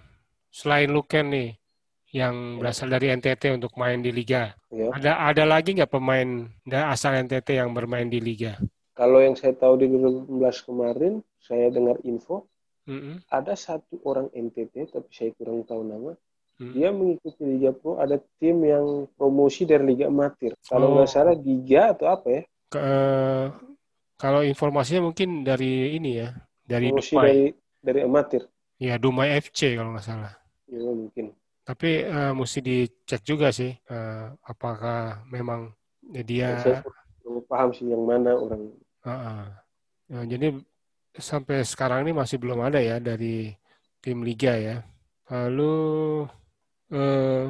selain 0.50 0.90
Luken 0.90 1.30
nih 1.32 1.50
yang 2.16 2.64
berasal 2.64 2.88
dari 2.88 3.12
NTT 3.12 3.60
untuk 3.60 3.76
main 3.76 4.00
di 4.00 4.16
Liga, 4.16 4.56
yeah. 4.72 4.88
ada 4.96 5.28
ada 5.28 5.44
lagi 5.44 5.76
nggak 5.76 5.92
pemain 5.92 6.48
asal 6.72 7.12
NTT 7.20 7.60
yang 7.60 7.76
bermain 7.76 8.08
di 8.08 8.24
Liga? 8.24 8.56
Kalau 8.96 9.20
yang 9.20 9.36
saya 9.36 9.52
tahu 9.52 9.84
di 9.84 9.92
2016 9.92 10.32
kemarin, 10.64 11.20
saya 11.44 11.68
dengar 11.68 12.00
info 12.08 12.48
mm 12.88 12.96
-hmm. 12.96 13.16
ada 13.28 13.52
satu 13.60 14.00
orang 14.08 14.32
NTT, 14.32 14.96
tapi 14.96 15.10
saya 15.12 15.36
kurang 15.36 15.68
tahu 15.68 15.84
nama. 15.84 16.16
Mm 16.56 16.64
-hmm. 16.64 16.74
Dia 16.80 16.90
mengikuti 16.96 17.44
Liga 17.44 17.76
Pro, 17.76 18.00
ada 18.00 18.16
tim 18.40 18.64
yang 18.64 19.12
promosi 19.20 19.68
dari 19.68 19.84
Liga 19.84 20.08
Amatir. 20.08 20.56
Kalau 20.64 20.96
nggak 20.96 21.12
oh. 21.12 21.12
salah 21.12 21.36
Liga 21.36 21.92
atau 21.92 22.08
apa 22.08 22.28
ya? 22.32 22.42
Ke, 22.72 22.88
kalau 24.16 24.40
informasinya 24.48 25.12
mungkin 25.12 25.44
dari 25.44 26.00
ini 26.00 26.24
ya, 26.24 26.32
dari 26.64 26.96
Promosi 26.96 27.12
Dumai. 27.12 27.28
dari 27.28 27.44
dari 27.84 28.00
amatir. 28.08 28.42
Ya, 28.80 28.96
Dumai 28.96 29.36
FC 29.44 29.76
kalau 29.76 29.92
nggak 29.92 30.08
salah. 30.08 30.34
Ya, 30.72 30.80
mungkin. 30.80 31.36
Tapi 31.66 32.06
uh, 32.06 32.32
mesti 32.38 32.62
dicek 32.62 33.26
juga 33.26 33.50
sih, 33.50 33.74
uh, 33.90 34.30
apakah 34.46 35.26
memang 35.34 35.74
dia. 36.06 36.62
Ya, 36.62 36.62
saya 36.62 36.80
paham 37.50 37.74
sih 37.74 37.90
yang 37.90 38.06
mana 38.06 38.38
orang. 38.38 38.70
Uh 39.02 39.10
-uh. 39.10 39.44
Nah, 40.14 40.24
jadi 40.30 40.54
sampai 41.18 41.66
sekarang 41.66 42.06
ini 42.06 42.14
masih 42.14 42.38
belum 42.38 42.62
ada 42.62 42.78
ya 42.78 43.02
dari 43.02 43.50
tim 43.98 44.22
liga 44.22 44.54
ya. 44.54 44.78
Lalu 45.34 45.74
uh, 46.94 47.50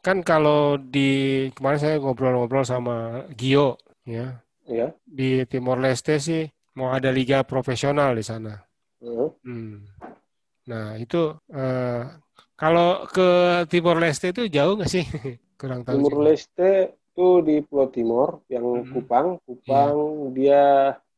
kan 0.00 0.24
kalau 0.24 0.80
di 0.80 1.48
kemarin 1.52 1.80
saya 1.80 1.96
ngobrol-ngobrol 2.00 2.64
sama 2.64 3.28
Gio 3.36 3.76
ya 4.08 4.40
ya. 4.64 4.88
di 5.04 5.44
Timor 5.44 5.76
Leste 5.76 6.16
sih 6.16 6.48
mau 6.78 6.94
ada 6.94 7.12
liga 7.12 7.44
profesional 7.44 8.16
di 8.16 8.24
sana. 8.24 8.56
Uh. 9.04 9.28
Hmm. 9.44 9.84
Nah 10.70 10.96
itu 10.96 11.36
uh, 11.52 12.02
kalau 12.60 13.08
ke 13.08 13.28
Timor 13.72 13.96
Leste 13.96 14.36
itu 14.36 14.44
jauh 14.52 14.76
nggak 14.76 14.92
sih? 14.92 15.04
Kurang 15.60 15.80
tahu. 15.80 15.96
Timor 15.96 16.16
Leste 16.20 17.00
itu 17.00 17.40
di 17.40 17.56
Pulau 17.64 17.88
Timor 17.88 18.44
yang 18.52 18.84
hmm. 18.84 18.92
Kupang. 18.92 19.40
Kupang 19.48 19.96
yeah. 19.96 20.32
dia 20.36 20.64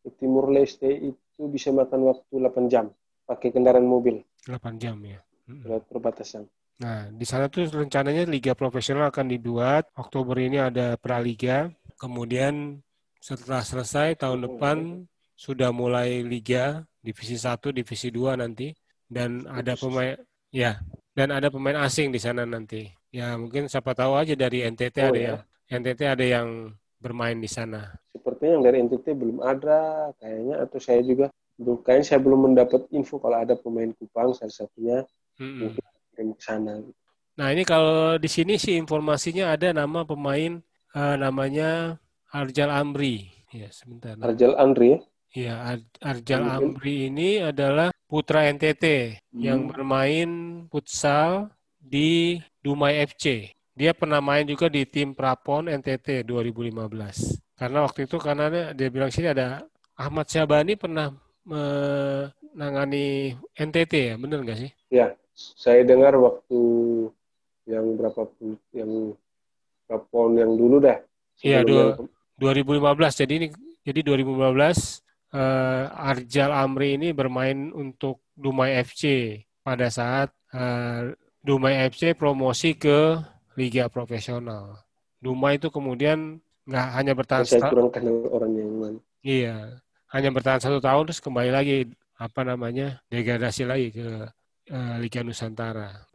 di 0.06 0.10
Timor 0.22 0.54
Leste 0.54 0.86
itu 0.86 1.40
bisa 1.50 1.74
makan 1.74 2.14
waktu 2.14 2.34
8 2.38 2.70
jam 2.70 2.94
pakai 3.26 3.50
kendaraan 3.50 3.82
mobil. 3.82 4.22
8 4.46 4.78
jam 4.78 4.94
ya. 5.02 5.18
Hmm. 5.50 5.66
Lewat 5.66 5.90
perbatasan. 5.90 6.46
Nah, 6.78 7.10
di 7.10 7.26
sana 7.26 7.50
tuh 7.50 7.66
rencananya 7.66 8.22
liga 8.30 8.54
profesional 8.54 9.10
akan 9.10 9.26
dibuat. 9.26 9.90
Oktober 9.98 10.38
ini 10.38 10.62
ada 10.62 10.94
praliga. 10.94 11.66
Kemudian 11.98 12.78
setelah 13.18 13.66
selesai 13.66 14.14
tahun 14.14 14.46
depan 14.46 14.76
sudah 15.34 15.74
mulai 15.74 16.22
liga 16.22 16.86
divisi 17.02 17.34
1, 17.34 17.58
divisi 17.74 18.14
2 18.14 18.38
nanti 18.38 18.70
dan 19.10 19.42
ada 19.50 19.74
pemain 19.74 20.14
ya 20.54 20.78
dan 21.12 21.28
ada 21.32 21.52
pemain 21.52 21.84
asing 21.84 22.12
di 22.12 22.20
sana 22.20 22.48
nanti. 22.48 22.88
Ya 23.12 23.36
mungkin 23.36 23.68
siapa 23.68 23.92
tahu 23.92 24.16
aja 24.16 24.32
dari 24.32 24.64
NTT 24.64 24.96
oh, 25.04 25.08
ada 25.12 25.20
ya. 25.20 25.26
yang 25.28 25.40
NTT 25.82 26.00
ada 26.08 26.24
yang 26.24 26.48
bermain 27.00 27.36
di 27.36 27.48
sana. 27.48 27.92
Sepertinya 28.12 28.60
yang 28.60 28.64
dari 28.64 28.76
NTT 28.88 29.06
belum 29.12 29.38
ada 29.44 30.10
kayaknya 30.20 30.64
atau 30.64 30.78
saya 30.80 31.00
juga 31.04 31.28
belum 31.60 31.84
kayaknya 31.84 32.06
saya 32.08 32.20
belum 32.24 32.40
mendapat 32.52 32.88
info 32.96 33.20
kalau 33.20 33.36
ada 33.36 33.54
pemain 33.54 33.92
Kupang 33.92 34.32
salah 34.32 34.54
satunya 34.54 35.04
hmm. 35.36 35.58
mungkin 35.60 35.84
ke 36.32 36.42
sana. 36.42 36.80
Nah 37.36 37.48
ini 37.52 37.64
kalau 37.64 38.16
di 38.16 38.28
sini 38.28 38.56
sih 38.56 38.76
informasinya 38.76 39.52
ada 39.52 39.72
nama 39.72 40.04
pemain 40.04 40.60
uh, 40.96 41.16
namanya 41.16 42.00
Arjal 42.32 42.72
Amri. 42.72 43.28
Ya, 43.52 43.68
sebentar. 43.68 44.16
Arjal 44.16 44.56
Amri 44.56 44.96
ya? 44.96 44.98
Iya, 45.32 45.54
Ar 45.60 45.78
Arjal 46.00 46.44
Amri 46.44 47.12
ini 47.12 47.40
adalah 47.40 47.91
putra 48.12 48.44
NTT 48.52 49.16
hmm. 49.32 49.40
yang 49.40 49.64
bermain 49.64 50.28
futsal 50.68 51.48
di 51.80 52.36
Dumai 52.60 53.00
FC. 53.08 53.48
Dia 53.72 53.96
pernah 53.96 54.20
main 54.20 54.44
juga 54.44 54.68
di 54.68 54.84
tim 54.84 55.16
Prapon 55.16 55.64
NTT 55.72 56.28
2015. 56.28 56.76
Karena 57.56 57.78
waktu 57.88 58.04
itu 58.04 58.20
karena 58.20 58.52
dia 58.76 58.88
bilang 58.92 59.08
sini 59.08 59.32
ada 59.32 59.64
Ahmad 59.96 60.28
Syabani 60.28 60.76
pernah 60.76 61.08
menangani 61.48 63.32
NTT 63.56 63.92
ya, 64.12 64.14
benar 64.20 64.44
nggak 64.44 64.60
sih? 64.60 64.70
Ya, 64.92 65.16
saya 65.32 65.80
dengar 65.80 66.12
waktu 66.20 66.60
yang 67.64 67.96
berapa 67.96 68.28
yang 68.76 69.16
Prapon 69.88 70.36
yang 70.36 70.52
dulu 70.52 70.84
dah. 70.84 71.00
Iya, 71.40 71.64
dua, 71.64 71.96
2015. 72.36 73.24
Jadi 73.24 73.32
ini 73.40 73.48
jadi 73.88 74.04
2015 74.04 75.00
uh, 75.32 75.40
eh, 75.40 75.84
Arjal 76.12 76.50
Amri 76.52 77.00
ini 77.00 77.10
bermain 77.16 77.72
untuk 77.72 78.24
Dumai 78.32 78.80
FC 78.84 79.36
pada 79.64 79.88
saat 79.92 80.32
uh, 80.56 81.12
Dumai 81.42 81.90
FC 81.90 82.14
promosi 82.14 82.78
ke 82.78 83.18
liga 83.58 83.90
profesional. 83.90 84.78
Dumai 85.18 85.58
itu 85.58 85.68
kemudian 85.68 86.38
nggak 86.62 86.88
hanya 86.94 87.12
bertahan 87.18 87.44
saya 87.44 87.68
kurang 87.68 87.90
kenal 87.90 88.22
orang 88.30 88.52
yang 88.54 88.70
mana. 88.78 88.98
Iya, 89.22 89.56
hanya 90.14 90.30
bertahan 90.30 90.62
satu 90.62 90.78
tahun 90.78 91.10
terus 91.10 91.22
kembali 91.22 91.50
lagi 91.50 91.76
apa 92.18 92.40
namanya 92.46 93.02
degradasi 93.10 93.62
lagi 93.66 93.88
ke 93.90 94.08
uh, 94.70 94.94
Liga 95.02 95.26
Nusantara. 95.26 96.11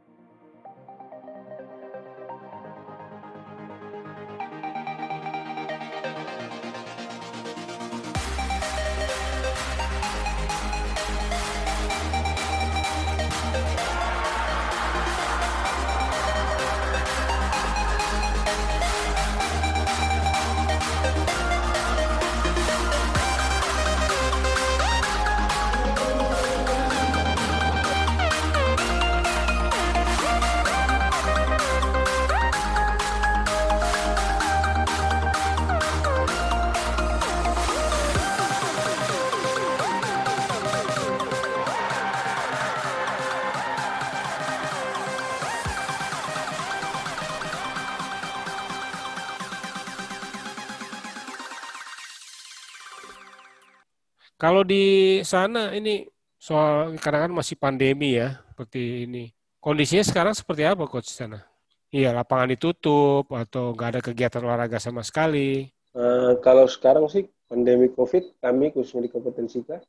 Di 54.68 54.86
sana 55.24 55.72
ini 55.72 56.04
soal 56.36 56.94
karena 57.00 57.26
kan 57.26 57.34
masih 57.34 57.56
pandemi 57.56 58.20
ya, 58.20 58.44
seperti 58.52 59.08
ini. 59.08 59.32
Kondisinya 59.58 60.06
sekarang 60.06 60.36
seperti 60.36 60.68
apa 60.68 60.86
coach 60.86 61.10
di 61.10 61.16
sana? 61.16 61.40
Iya, 61.88 62.12
lapangan 62.12 62.52
ditutup 62.52 63.32
atau 63.32 63.72
nggak 63.72 63.90
ada 63.96 64.02
kegiatan 64.04 64.44
olahraga 64.44 64.78
sama 64.78 65.02
sekali? 65.08 65.72
Uh, 65.96 66.36
kalau 66.44 66.68
sekarang 66.68 67.08
sih 67.08 67.32
pandemi 67.48 67.88
COVID, 67.88 68.44
kami 68.44 68.76
khususnya 68.76 69.08
di 69.08 69.10
Kabupaten 69.10 69.48
Sika 69.48 69.80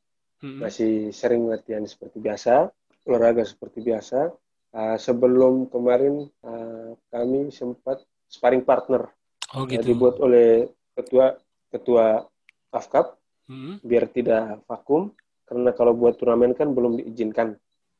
hmm. 0.41 0.63
masih 0.63 1.11
sering 1.11 1.51
latihan 1.51 1.83
seperti 1.83 2.23
biasa, 2.23 2.71
olahraga 3.11 3.43
seperti 3.43 3.83
biasa. 3.83 4.31
Uh, 4.69 4.97
sebelum 5.01 5.67
kemarin 5.73 6.29
uh, 6.45 6.93
kami 7.11 7.51
sempat 7.51 8.05
sparring 8.29 8.63
partner, 8.63 9.11
oh, 9.57 9.65
gitu. 9.67 9.91
dibuat 9.91 10.21
oleh 10.23 10.69
ketua 10.95 11.35
ketua 11.73 12.23
AFKAP 12.71 13.18
hmm. 13.49 13.83
biar 13.83 14.07
tidak 14.13 14.63
vakum 14.69 15.11
karena 15.49 15.73
kalau 15.73 15.97
buat 15.97 16.21
turnamen 16.21 16.53
kan 16.53 16.77
belum 16.77 17.01
diizinkan. 17.01 17.57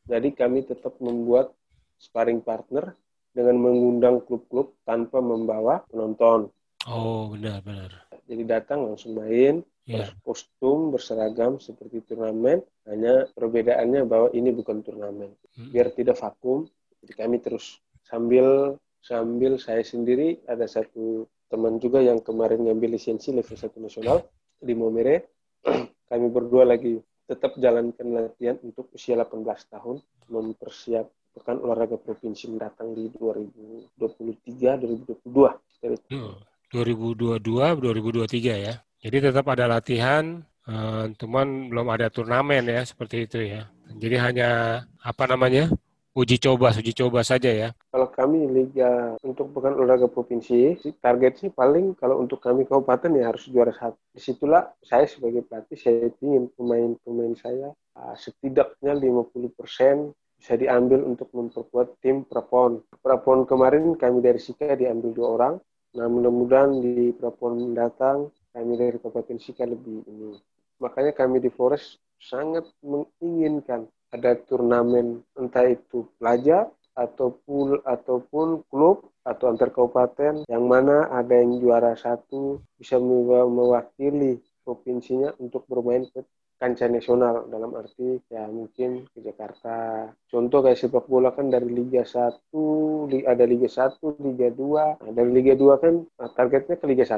Jadi 0.09 0.33
kami 0.37 0.65
tetap 0.65 0.97
membuat 1.01 1.53
sparring 2.01 2.41
partner 2.45 2.93
dengan 3.33 3.57
mengundang 3.61 4.25
klub-klub 4.25 4.77
tanpa 4.85 5.21
membawa 5.21 5.85
penonton. 5.89 6.49
Oh 6.89 7.33
benar 7.33 7.61
benar. 7.61 8.09
Jadi 8.29 8.45
datang 8.45 8.85
langsung 8.85 9.17
main, 9.17 9.65
yeah. 9.89 10.13
kostum 10.21 10.93
berseragam 10.93 11.57
seperti 11.57 12.05
turnamen, 12.05 12.61
hanya 12.85 13.25
perbedaannya 13.33 14.05
bahwa 14.05 14.29
ini 14.37 14.53
bukan 14.53 14.85
turnamen. 14.85 15.33
Hmm. 15.57 15.73
Biar 15.73 15.93
tidak 15.97 16.21
vakum, 16.21 16.69
jadi 17.01 17.25
kami 17.25 17.41
terus 17.41 17.81
sambil 18.05 18.77
sambil 19.01 19.57
saya 19.57 19.81
sendiri 19.81 20.45
ada 20.45 20.69
satu 20.69 21.25
teman 21.49 21.81
juga 21.81 22.05
yang 22.05 22.21
kemarin 22.21 22.69
ngambil 22.69 23.01
lisensi 23.01 23.33
level 23.33 23.57
1 23.57 23.73
nasional 23.81 24.29
di 24.61 24.77
Momere. 24.77 25.38
kami 26.11 26.27
berdua 26.31 26.65
lagi 26.65 27.03
tetap 27.29 27.61
jalankan 27.61 28.09
latihan 28.09 28.57
untuk 28.65 28.89
usia 28.97 29.21
18 29.21 29.45
tahun 29.69 30.01
mempersiapkan 30.33 31.61
olahraga 31.61 32.01
provinsi 32.01 32.49
mendatang 32.49 32.97
di 32.97 33.13
2023 33.13 35.21
2022. 35.21 36.09
Hmm. 36.09 36.41
2022 36.73 37.45
2023 37.45 38.65
ya. 38.65 38.81
Jadi 38.99 39.31
tetap 39.31 39.47
ada 39.47 39.71
latihan, 39.71 40.43
uh, 40.67 41.07
cuman 41.17 41.71
belum 41.71 41.87
ada 41.93 42.11
turnamen 42.11 42.67
ya 42.67 42.83
seperti 42.83 43.29
itu 43.29 43.39
ya. 43.45 43.69
Jadi 43.93 44.17
hanya 44.19 44.83
apa 45.01 45.25
namanya 45.29 45.71
uji 46.17 46.37
coba, 46.41 46.73
uji 46.73 46.93
coba 46.97 47.21
saja 47.21 47.51
ya. 47.51 47.69
Kalau 47.93 48.09
kami 48.09 48.49
liga 48.49 49.17
untuk 49.21 49.53
pekan 49.53 49.77
olahraga 49.77 50.09
provinsi, 50.09 50.77
target 51.03 51.41
sih 51.41 51.51
paling 51.53 51.93
kalau 51.99 52.23
untuk 52.23 52.41
kami 52.41 52.65
kabupaten 52.65 53.13
ya 53.17 53.29
harus 53.29 53.49
juara 53.49 53.75
satu. 53.75 53.99
Di 54.15 54.21
situlah 54.21 54.73
saya 54.81 55.05
sebagai 55.05 55.45
pelatih 55.45 55.79
saya 55.79 56.09
ingin 56.23 56.49
pemain-pemain 56.55 57.35
saya 57.37 57.69
uh, 57.99 58.15
setidaknya 58.17 58.97
50 58.97 59.59
persen 59.59 60.13
bisa 60.39 60.55
diambil 60.55 61.03
untuk 61.03 61.29
memperkuat 61.35 61.99
tim 61.99 62.23
Prapon. 62.23 62.81
Prapon 63.03 63.43
kemarin 63.43 63.99
kami 63.99 64.23
dari 64.23 64.39
Sika 64.39 64.79
diambil 64.79 65.11
dua 65.11 65.29
orang. 65.35 65.55
Nah 65.99 66.07
mudah-mudahan 66.07 66.79
di 66.79 67.11
Prapon 67.11 67.59
mendatang 67.59 68.31
kami 68.55 68.79
dari 68.79 68.97
Kabupaten 69.03 69.39
Sika 69.43 69.67
lebih 69.67 70.07
ini. 70.07 70.39
Makanya 70.79 71.11
kami 71.11 71.43
di 71.43 71.51
Forest 71.51 71.99
sangat 72.23 72.67
menginginkan 72.87 73.91
ada 74.09 74.37
turnamen 74.41 75.21
entah 75.37 75.69
itu 75.69 76.09
pelajar 76.17 76.73
ataupun 76.99 77.85
ataupun 77.87 78.67
klub 78.67 79.07
atau 79.23 79.47
antar 79.53 79.71
kabupaten 79.71 80.43
yang 80.51 80.65
mana 80.67 81.07
ada 81.13 81.39
yang 81.39 81.63
juara 81.63 81.95
satu 81.95 82.59
bisa 82.75 82.99
mewakili 82.99 84.43
provinsinya 84.67 85.37
untuk 85.39 85.63
bermain 85.71 86.09
ke 86.11 86.27
kancah 86.59 86.91
nasional 86.91 87.47
dalam 87.47 87.71
arti 87.79 88.19
ya 88.27 88.51
mungkin 88.51 89.07
ke 89.15 89.23
Jakarta. 89.23 90.11
Contoh 90.27 90.59
kayak 90.59 90.75
sepak 90.75 91.07
bola 91.07 91.31
kan 91.31 91.47
dari 91.55 91.71
Liga 91.71 92.03
1, 92.03 93.15
ada 93.31 93.45
Liga 93.47 93.71
1, 93.71 94.19
Liga 94.19 94.51
2. 94.51 95.07
Nah, 95.07 95.13
dari 95.15 95.31
Liga 95.31 95.55
2 95.55 95.79
kan 95.79 95.95
nah, 96.03 96.31
targetnya 96.35 96.75
ke 96.83 96.87
Liga 96.91 97.07
1. 97.07 97.15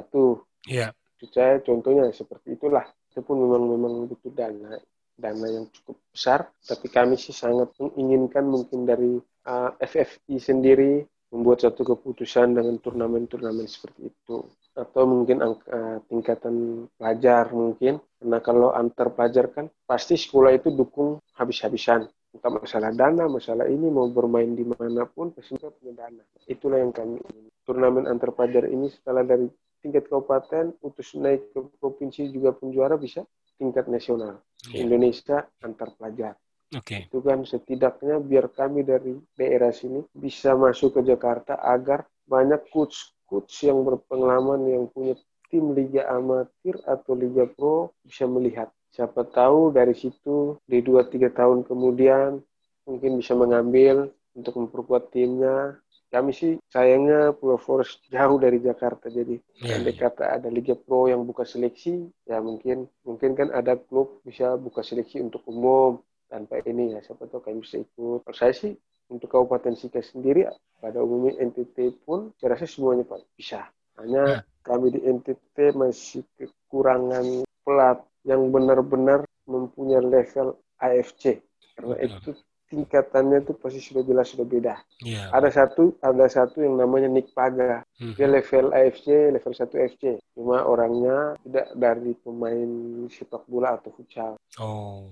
Iya. 0.69 0.93
Yeah. 0.93 1.27
Saya 1.33 1.61
contohnya 1.65 2.13
seperti 2.13 2.61
itulah. 2.61 2.85
Itu 3.09 3.25
pun 3.25 3.41
memang 3.41 3.65
memang 3.65 4.13
butuh 4.13 4.33
dana 4.33 4.77
dana 5.21 5.47
yang 5.47 5.69
cukup 5.69 6.01
besar, 6.09 6.49
tapi 6.65 6.89
kami 6.89 7.21
sih 7.21 7.37
sangat 7.37 7.71
menginginkan 7.77 8.49
mungkin 8.49 8.89
dari 8.89 9.21
uh, 9.47 9.71
FFI 9.77 10.37
sendiri 10.41 11.05
membuat 11.31 11.63
satu 11.63 11.87
keputusan 11.87 12.59
dengan 12.59 12.77
turnamen-turnamen 12.83 13.69
seperti 13.71 14.11
itu. 14.11 14.43
Atau 14.75 15.07
mungkin 15.07 15.43
angka 15.43 16.03
tingkatan 16.11 16.87
pelajar 16.99 17.51
mungkin. 17.55 18.03
Karena 18.19 18.39
kalau 18.43 18.75
antar 18.75 19.15
pelajar 19.15 19.49
kan 19.55 19.71
pasti 19.87 20.19
sekolah 20.19 20.59
itu 20.59 20.75
dukung 20.75 21.23
habis-habisan. 21.39 22.11
Entah 22.31 22.51
masalah 22.51 22.95
dana 22.95 23.27
masalah 23.27 23.67
ini 23.67 23.91
mau 23.91 24.07
bermain 24.11 24.55
di 24.55 24.63
mana 24.63 25.07
pun 25.07 25.35
pasti 25.35 25.59
punya 25.59 25.95
dana. 25.95 26.23
Itulah 26.47 26.79
yang 26.83 26.95
kami 26.95 27.19
ingin. 27.19 27.47
Turnamen 27.63 28.07
antar 28.11 28.35
pelajar 28.35 28.67
ini 28.67 28.91
setelah 28.91 29.23
dari 29.23 29.47
tingkat 29.81 30.07
kabupaten 30.11 30.77
utus 30.85 31.17
naik 31.17 31.51
ke 31.55 31.59
provinsi 31.81 32.29
juga 32.31 32.53
pun 32.53 32.71
juara 32.71 33.01
bisa 33.01 33.25
tingkat 33.61 33.85
nasional 33.93 34.41
yeah. 34.73 34.81
Indonesia 34.81 35.45
antar 35.61 35.93
pelajar 36.01 36.35
Okay. 36.71 37.11
Itu 37.11 37.19
kan 37.19 37.43
setidaknya 37.43 38.23
biar 38.23 38.47
kami 38.55 38.87
dari 38.87 39.19
daerah 39.35 39.75
sini 39.75 40.07
bisa 40.15 40.55
masuk 40.55 40.95
ke 40.95 41.01
Jakarta 41.03 41.59
agar 41.59 42.07
banyak 42.31 42.63
coach 42.71 43.11
coach 43.27 43.67
yang 43.67 43.83
berpengalaman 43.83 44.71
yang 44.71 44.87
punya 44.87 45.19
tim 45.51 45.75
liga 45.75 46.07
amatir 46.07 46.79
atau 46.87 47.19
liga 47.19 47.51
pro 47.51 47.91
bisa 48.07 48.23
melihat. 48.31 48.71
Siapa 48.95 49.27
tahu 49.27 49.75
dari 49.75 49.99
situ 49.99 50.63
di 50.63 50.79
2-3 50.79 51.35
tahun 51.35 51.67
kemudian 51.67 52.39
mungkin 52.87 53.19
bisa 53.19 53.35
mengambil 53.35 54.15
untuk 54.39 54.55
memperkuat 54.63 55.11
timnya. 55.11 55.75
Kami 56.11 56.35
sih 56.35 56.59
sayangnya 56.67 57.31
Pulau 57.39 57.55
Forest 57.55 58.03
jauh 58.11 58.35
dari 58.43 58.59
Jakarta 58.59 59.07
jadi 59.07 59.39
yeah. 59.63 59.79
andai 59.79 59.95
kata 59.95 60.43
ada 60.43 60.51
liga 60.51 60.75
pro 60.75 61.07
yang 61.07 61.23
buka 61.23 61.47
seleksi 61.47 62.11
ya 62.27 62.43
mungkin 62.43 62.91
mungkin 63.07 63.39
kan 63.39 63.55
ada 63.55 63.79
klub 63.79 64.19
bisa 64.27 64.59
buka 64.59 64.83
seleksi 64.83 65.23
untuk 65.23 65.47
umum 65.47 66.03
tanpa 66.27 66.59
ini 66.67 66.95
ya 66.95 67.03
siapa 67.03 67.31
tahu 67.31 67.43
kami 67.43 67.63
bisa 67.63 67.79
ikut. 67.79 68.27
Kalau 68.27 68.37
saya 68.39 68.55
sih 68.55 68.75
untuk 69.11 69.27
Kabupaten 69.27 69.75
Sika 69.75 70.03
sendiri 70.03 70.47
pada 70.79 71.03
umumnya 71.03 71.39
NTT 71.43 72.07
pun 72.07 72.31
saya 72.39 72.55
rasa 72.55 72.71
semuanya 72.71 73.03
Pak 73.07 73.27
bisa. 73.35 73.67
Hanya 73.99 74.41
ya. 74.41 74.67
kami 74.67 74.95
di 74.95 75.03
NTT 75.03 75.75
masih 75.75 76.23
kekurangan 76.39 77.47
pelat 77.67 77.99
yang 78.23 78.49
benar-benar 78.55 79.27
mempunyai 79.51 80.01
level 80.01 80.59
AFC. 80.79 81.43
Karena 81.75 81.97
itu 82.01 82.31
tingkatannya 82.71 83.43
itu 83.43 83.53
pasti 83.59 83.83
sudah 83.83 84.03
jelas 84.07 84.31
sudah 84.31 84.47
beda. 84.47 84.75
Ya. 85.03 85.29
Ada 85.35 85.51
satu 85.51 85.99
ada 86.01 86.31
satu 86.31 86.63
yang 86.63 86.79
namanya 86.79 87.11
Nick 87.11 87.35
Paga. 87.35 87.83
Hmm. 87.99 88.15
Dia 88.15 88.31
level 88.31 88.71
AFC, 88.71 89.35
level 89.35 89.53
1 89.53 89.75
AFC. 89.75 90.23
Cuma 90.39 90.63
orangnya 90.63 91.35
tidak 91.43 91.67
dari 91.75 92.15
pemain 92.23 92.71
sepak 93.11 93.43
bola 93.51 93.77
atau 93.77 93.91
futsal. 93.91 94.39
Oh 94.63 95.11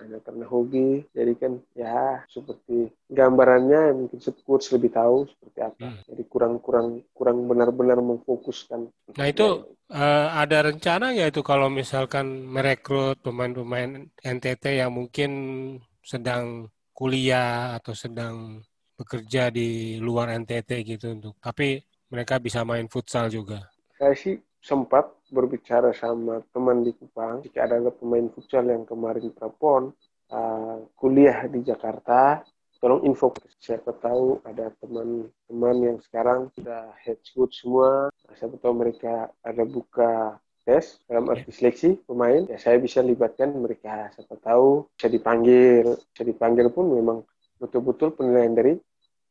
hanya 0.00 0.18
karena 0.24 0.44
hobi 0.48 1.04
jadi 1.12 1.32
kan 1.36 1.52
ya 1.76 2.24
seperti 2.32 2.88
gambarannya 3.12 3.92
mungkin 3.92 4.18
coach 4.48 4.72
lebih 4.72 4.96
tahu 4.96 5.28
seperti 5.28 5.58
apa 5.60 5.86
hmm. 5.92 6.00
jadi 6.08 6.22
kurang 6.26 6.54
kurang 6.64 7.04
kurang 7.12 7.44
benar-benar 7.44 8.00
memfokuskan 8.00 8.88
nah 9.14 9.26
itu 9.28 9.76
uh, 9.92 10.28
ada 10.32 10.72
rencana 10.72 11.12
ya 11.12 11.28
itu 11.28 11.44
kalau 11.44 11.68
misalkan 11.68 12.48
merekrut 12.48 13.20
pemain-pemain 13.20 14.08
NTT 14.24 14.80
yang 14.80 14.96
mungkin 14.96 15.30
sedang 16.00 16.72
kuliah 17.00 17.80
atau 17.80 17.96
sedang 17.96 18.60
bekerja 18.92 19.48
di 19.48 19.96
luar 19.96 20.36
NTT 20.36 20.84
gitu 20.84 21.16
untuk 21.16 21.40
tapi 21.40 21.80
mereka 22.12 22.36
bisa 22.36 22.60
main 22.60 22.84
futsal 22.92 23.32
juga. 23.32 23.64
Saya 23.96 24.12
sih 24.12 24.36
sempat 24.60 25.08
berbicara 25.32 25.96
sama 25.96 26.44
teman 26.52 26.84
di 26.84 26.92
Kupang 26.92 27.40
jika 27.40 27.64
ada 27.64 27.88
pemain 27.88 28.28
futsal 28.28 28.68
yang 28.68 28.84
kemarin 28.84 29.32
prapon 29.32 29.96
uh, 30.28 30.84
kuliah 31.00 31.48
di 31.48 31.64
Jakarta. 31.64 32.44
Tolong 32.80 33.04
info 33.04 33.32
siapa 33.60 33.92
tahu 34.00 34.40
ada 34.44 34.72
teman-teman 34.80 35.76
yang 35.84 35.98
sekarang 36.00 36.48
sudah 36.56 36.96
head 37.04 37.20
coach 37.36 37.60
semua. 37.60 38.08
Siapa 38.36 38.56
tahu 38.56 38.72
mereka 38.72 39.28
ada 39.44 39.68
buka 39.68 40.40
tes 40.70 41.02
dalam 41.10 41.26
arti 41.34 41.50
seleksi 41.50 41.98
pemain 42.06 42.46
ya 42.46 42.54
saya 42.54 42.78
bisa 42.78 43.02
libatkan 43.02 43.50
mereka. 43.58 44.14
Siapa 44.14 44.38
tahu 44.38 44.86
bisa 44.94 45.10
dipanggil. 45.10 45.98
Bisa 46.14 46.22
dipanggil 46.22 46.70
pun 46.70 46.94
memang 46.94 47.26
betul-betul 47.58 48.14
penilaian 48.14 48.54
dari 48.54 48.78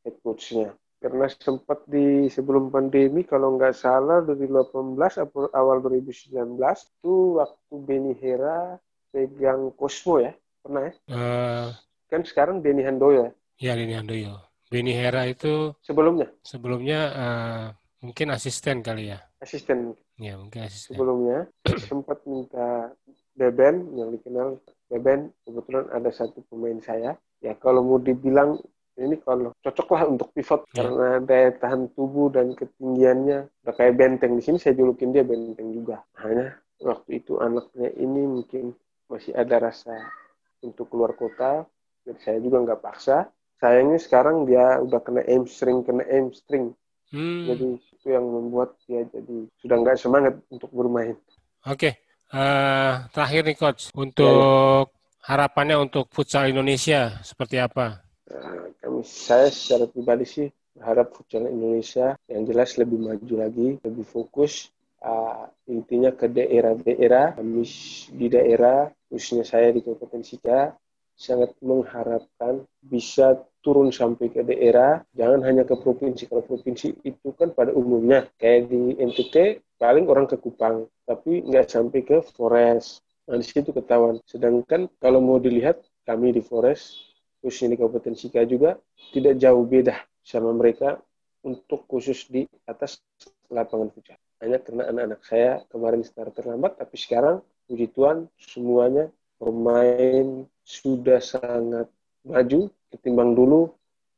head 0.03 0.15
coachnya. 0.19 0.75
Karena 0.99 1.31
sempat 1.31 1.87
di 1.87 2.27
sebelum 2.27 2.67
pandemi 2.67 3.23
kalau 3.23 3.55
nggak 3.55 3.71
salah 3.71 4.19
2018 4.27 4.99
atau 4.99 5.47
awal 5.55 5.79
2019 5.79 6.59
itu 6.59 7.39
waktu 7.39 7.73
Beni 7.79 8.11
Hera 8.19 8.75
pegang 9.15 9.71
Cosmo 9.79 10.19
ya. 10.19 10.35
Pernah 10.59 10.91
ya? 10.91 10.93
Uh, 11.07 11.67
kan 12.11 12.27
sekarang 12.27 12.59
Denny 12.59 12.83
Handoyo 12.83 13.31
ya? 13.31 13.31
ya 13.63 13.73
Denny 13.79 13.95
Handoyo. 13.95 14.43
Beni 14.67 14.91
Hera 14.91 15.23
itu 15.23 15.71
sebelumnya? 15.79 16.27
sebelumnya 16.43 16.99
uh, 17.15 17.65
mungkin 17.99 18.27
asisten 18.31 18.79
kali 18.79 19.11
ya? 19.11 19.19
Asisten. 19.43 19.95
Ya 20.19 20.35
mungkin 20.35 20.67
asisten. 20.67 20.95
Sebelumnya 20.95 21.47
sempat 21.89 22.23
minta 22.27 22.91
Beben 23.39 23.95
yang 23.95 24.11
dikenal 24.11 24.59
Beben 24.91 25.31
kebetulan 25.47 25.85
ada 25.95 26.09
satu 26.11 26.43
pemain 26.51 26.79
saya. 26.83 27.15
Ya 27.39 27.55
kalau 27.55 27.83
mau 27.85 27.99
dibilang 27.99 28.59
ini 28.99 29.15
kalau 29.23 29.55
cocoklah 29.63 30.11
untuk 30.11 30.35
pivot 30.35 30.67
yeah. 30.75 30.83
karena 30.83 31.09
daya 31.23 31.49
tahan 31.55 31.87
tubuh 31.95 32.27
dan 32.27 32.51
ketinggiannya 32.51 33.47
udah 33.47 33.73
kayak 33.75 33.95
benteng. 33.95 34.35
Di 34.35 34.43
sini 34.43 34.59
saya 34.59 34.75
julukin 34.75 35.15
dia 35.15 35.23
benteng 35.23 35.71
juga. 35.71 36.03
Hanya 36.19 36.59
waktu 36.83 37.23
itu 37.23 37.39
anaknya 37.39 37.95
ini 37.95 38.27
mungkin 38.27 38.75
masih 39.07 39.31
ada 39.39 39.71
rasa 39.71 39.95
untuk 40.59 40.91
keluar 40.91 41.15
kota 41.15 41.63
jadi 42.03 42.19
saya 42.19 42.37
juga 42.43 42.57
nggak 42.65 42.81
paksa. 42.83 43.17
Sayangnya 43.59 43.99
sekarang 43.99 44.47
dia 44.47 44.79
udah 44.79 44.99
kena 45.03 45.23
hamstring 45.27 45.83
kena 45.83 46.03
hamstring. 46.07 46.75
Hmm. 47.09 47.49
jadi 47.49 47.69
itu 47.99 48.15
yang 48.15 48.23
membuat 48.23 48.79
dia 48.87 49.03
jadi 49.11 49.37
sudah 49.59 49.75
nggak 49.83 49.97
semangat 49.99 50.33
untuk 50.47 50.71
bermain 50.71 51.19
oke 51.67 51.75
okay. 51.75 51.93
uh, 52.31 52.39
eh, 52.39 52.93
terakhir 53.11 53.41
nih 53.43 53.57
coach 53.59 53.91
untuk 53.91 54.87
ya, 54.87 54.95
ya. 54.95 55.27
harapannya 55.35 55.77
untuk 55.83 56.07
futsal 56.07 56.47
Indonesia 56.47 57.19
seperti 57.21 57.59
apa 57.59 58.09
Nah, 58.29 58.69
kami 58.77 59.01
saya 59.01 59.49
secara 59.49 59.89
pribadi 59.89 60.25
sih 60.25 60.47
berharap 60.77 61.17
futsal 61.17 61.49
Indonesia 61.49 62.13
yang 62.29 62.45
jelas 62.45 62.77
lebih 62.77 63.01
maju 63.01 63.33
lagi, 63.41 63.81
lebih 63.81 64.05
fokus, 64.05 64.69
uh, 65.01 65.49
intinya 65.65 66.13
ke 66.13 66.29
daerah-daerah, 66.29 67.41
kami 67.41 67.65
di 68.13 68.27
daerah, 68.29 68.93
khususnya 69.09 69.43
saya 69.43 69.73
di 69.73 69.81
Kabupaten 69.81 70.21
Sika, 70.21 70.77
sangat 71.17 71.57
mengharapkan 71.59 72.63
bisa 72.85 73.43
turun 73.59 73.91
sampai 73.91 74.31
ke 74.31 74.41
daerah, 74.43 75.03
jangan 75.15 75.43
hanya 75.43 75.63
ke 75.67 75.75
provinsi. 75.75 76.27
Kalau 76.27 76.43
provinsi 76.43 76.95
itu 77.03 77.35
kan 77.35 77.51
pada 77.51 77.75
umumnya, 77.75 78.27
kayak 78.39 78.71
di 78.71 78.95
NTT, 78.95 79.63
paling 79.79 80.07
orang 80.07 80.27
ke 80.27 80.39
Kupang, 80.39 80.87
tapi 81.03 81.43
nggak 81.43 81.67
sampai 81.67 81.99
ke 82.03 82.23
Forest. 82.23 83.03
Nah, 83.29 83.37
di 83.37 83.45
situ 83.45 83.69
ketahuan. 83.75 84.17
Sedangkan 84.25 84.89
kalau 84.97 85.21
mau 85.21 85.37
dilihat, 85.37 85.79
kami 86.07 86.33
di 86.33 86.41
Forest, 86.41 86.97
khususnya 87.43 87.75
di 87.75 87.77
Kabupaten 87.77 88.15
Sika 88.17 88.41
juga, 88.47 88.79
tidak 89.13 89.37
jauh 89.37 89.63
beda 89.67 89.95
sama 90.25 90.51
mereka 90.55 90.97
untuk 91.45 91.85
khusus 91.87 92.27
di 92.27 92.43
atas 92.67 92.99
lapangan 93.47 93.93
futsal. 93.93 94.19
Hanya 94.39 94.59
karena 94.63 94.87
anak-anak 94.87 95.21
saya 95.27 95.51
kemarin 95.67 96.01
start 96.03 96.31
terlambat, 96.35 96.79
tapi 96.79 96.95
sekarang 96.95 97.43
puji 97.67 97.91
Tuhan 97.91 98.27
semuanya 98.39 99.11
pemain 99.39 100.47
sudah 100.63 101.19
sangat 101.23 101.87
maju 102.27 102.67
ketimbang 102.91 103.37
dulu 103.37 103.69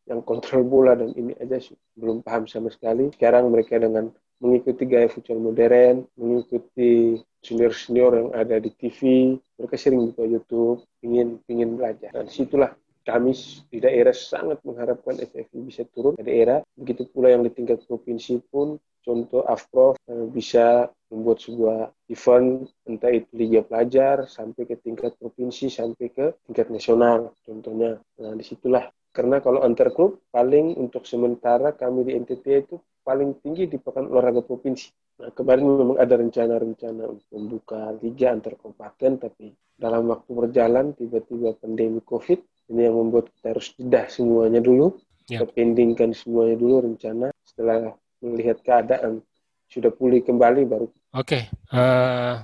yang 0.09 0.25
kontrol 0.25 0.65
bola 0.65 0.97
dan 0.97 1.13
ini 1.13 1.31
aja 1.37 1.61
belum 1.95 2.25
paham 2.25 2.49
sama 2.49 2.73
sekali. 2.73 3.13
Sekarang 3.13 3.53
mereka 3.53 3.77
dengan 3.77 4.09
mengikuti 4.41 4.89
gaya 4.89 5.05
futsal 5.05 5.37
modern, 5.37 6.09
mengikuti 6.17 7.21
senior-senior 7.45 8.11
yang 8.17 8.29
ada 8.33 8.57
di 8.57 8.73
TV, 8.73 9.33
mereka 9.61 9.75
sering 9.77 10.09
buka 10.09 10.25
YouTube, 10.25 10.81
ingin 11.05 11.37
ingin 11.45 11.77
belajar. 11.77 12.09
Dan 12.09 12.25
situlah 12.25 12.73
kami 13.05 13.33
di 13.69 13.77
daerah 13.81 14.13
sangat 14.13 14.61
mengharapkan 14.65 15.17
FFI 15.21 15.57
bisa 15.61 15.85
turun 15.93 16.17
ke 16.17 16.25
daerah. 16.25 16.65
Begitu 16.73 17.05
pula 17.13 17.33
yang 17.33 17.45
di 17.45 17.53
tingkat 17.53 17.85
provinsi 17.85 18.41
pun, 18.49 18.77
contoh 19.05 19.45
AFPROF 19.45 19.97
eh, 20.09 20.25
bisa 20.29 20.89
membuat 21.11 21.43
sebuah 21.43 21.91
event 22.07 22.71
entah 22.87 23.11
itu 23.11 23.27
liga 23.35 23.61
pelajar 23.67 24.25
sampai 24.25 24.63
ke 24.63 24.79
tingkat 24.79 25.19
provinsi 25.19 25.67
sampai 25.67 26.07
ke 26.07 26.25
tingkat 26.47 26.71
nasional 26.71 27.35
contohnya. 27.43 27.99
Nah 28.23 28.33
di 28.33 28.43
situlah. 28.47 28.87
Karena 29.11 29.43
kalau 29.43 29.59
antar 29.59 29.91
klub 29.91 30.23
paling 30.31 30.79
untuk 30.79 31.03
sementara 31.03 31.75
kami 31.75 32.07
di 32.07 32.15
NTT 32.15 32.45
itu 32.63 32.79
paling 33.03 33.43
tinggi 33.43 33.67
di 33.67 33.75
pekan 33.75 34.07
olahraga 34.07 34.39
provinsi. 34.39 35.19
Nah 35.19 35.35
kemarin 35.35 35.67
memang 35.67 35.97
ada 35.99 36.15
rencana-rencana 36.15 37.03
untuk 37.11 37.27
membuka 37.35 37.91
liga 37.99 38.31
antar 38.31 38.55
kabupaten 38.55 39.27
tapi 39.27 39.51
dalam 39.75 40.07
waktu 40.07 40.31
berjalan 40.31 40.95
tiba-tiba 40.95 41.57
pandemi 41.59 41.99
covid 42.07 42.39
ini 42.71 42.87
yang 42.87 42.95
membuat 42.95 43.27
kita 43.35 43.51
harus 43.51 43.67
jeda 43.75 44.07
semuanya 44.07 44.63
dulu 44.63 44.95
ya. 45.27 45.43
kita 45.43 45.45
pendingkan 45.51 46.15
semuanya 46.15 46.55
dulu 46.55 46.87
rencana. 46.87 47.35
Setelah 47.43 47.91
melihat 48.23 48.63
keadaan 48.63 49.25
sudah 49.71 49.91
pulih 49.95 50.19
kembali 50.21 50.67
baru 50.67 50.87
Oke, 51.11 51.43
okay. 51.43 51.75
uh, 51.75 51.79
eh, 51.79 52.35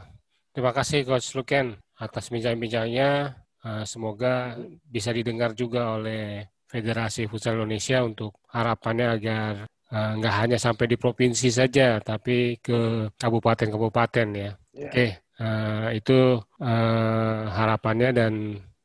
terima 0.52 0.76
kasih 0.76 1.08
Coach 1.08 1.32
Luken 1.40 1.72
atas 2.04 2.28
bincang-bincangnya. 2.28 3.32
Uh, 3.63 3.88
semoga 3.88 4.60
bisa 4.84 5.16
didengar 5.16 5.56
juga 5.56 5.96
oleh 5.96 6.44
Federasi 6.68 7.32
Futsal 7.32 7.56
Indonesia 7.56 8.04
untuk 8.04 8.44
harapannya 8.52 9.08
agar 9.08 9.54
uh, 9.72 10.12
nggak 10.20 10.36
hanya 10.36 10.60
sampai 10.60 10.84
di 10.92 11.00
provinsi 11.00 11.48
saja, 11.48 12.04
tapi 12.04 12.60
ke 12.60 13.08
kabupaten-kabupaten 13.16 14.28
ya. 14.36 14.52
Yeah. 14.52 14.52
Oke, 14.52 14.92
okay. 14.92 15.10
uh, 15.40 15.88
itu 15.96 16.44
uh, 16.60 17.42
harapannya 17.48 18.12
dan 18.12 18.34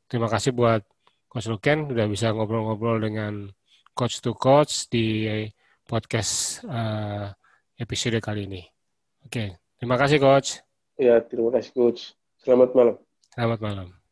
terima 0.07 0.31
kasih 0.31 0.55
buat 0.55 0.79
Coach 1.27 1.51
Luken 1.51 1.91
sudah 1.91 2.07
bisa 2.07 2.31
ngobrol-ngobrol 2.31 3.03
dengan 3.03 3.51
coach 3.91 4.23
to 4.23 4.31
coach 4.31 4.87
di 4.87 5.43
podcast 5.83 6.63
uh, 6.71 7.35
episode 7.77 8.19
kali 8.21 8.45
ini. 8.45 8.63
Oke. 9.23 9.31
Okay. 9.31 9.49
Terima 9.79 9.99
kasih, 9.99 10.17
Coach. 10.21 10.63
Ya, 10.95 11.19
terima 11.19 11.51
kasih, 11.51 11.71
Coach. 11.75 12.15
Selamat 12.39 12.71
malam. 12.75 12.95
Selamat 13.33 13.59
malam. 13.59 14.02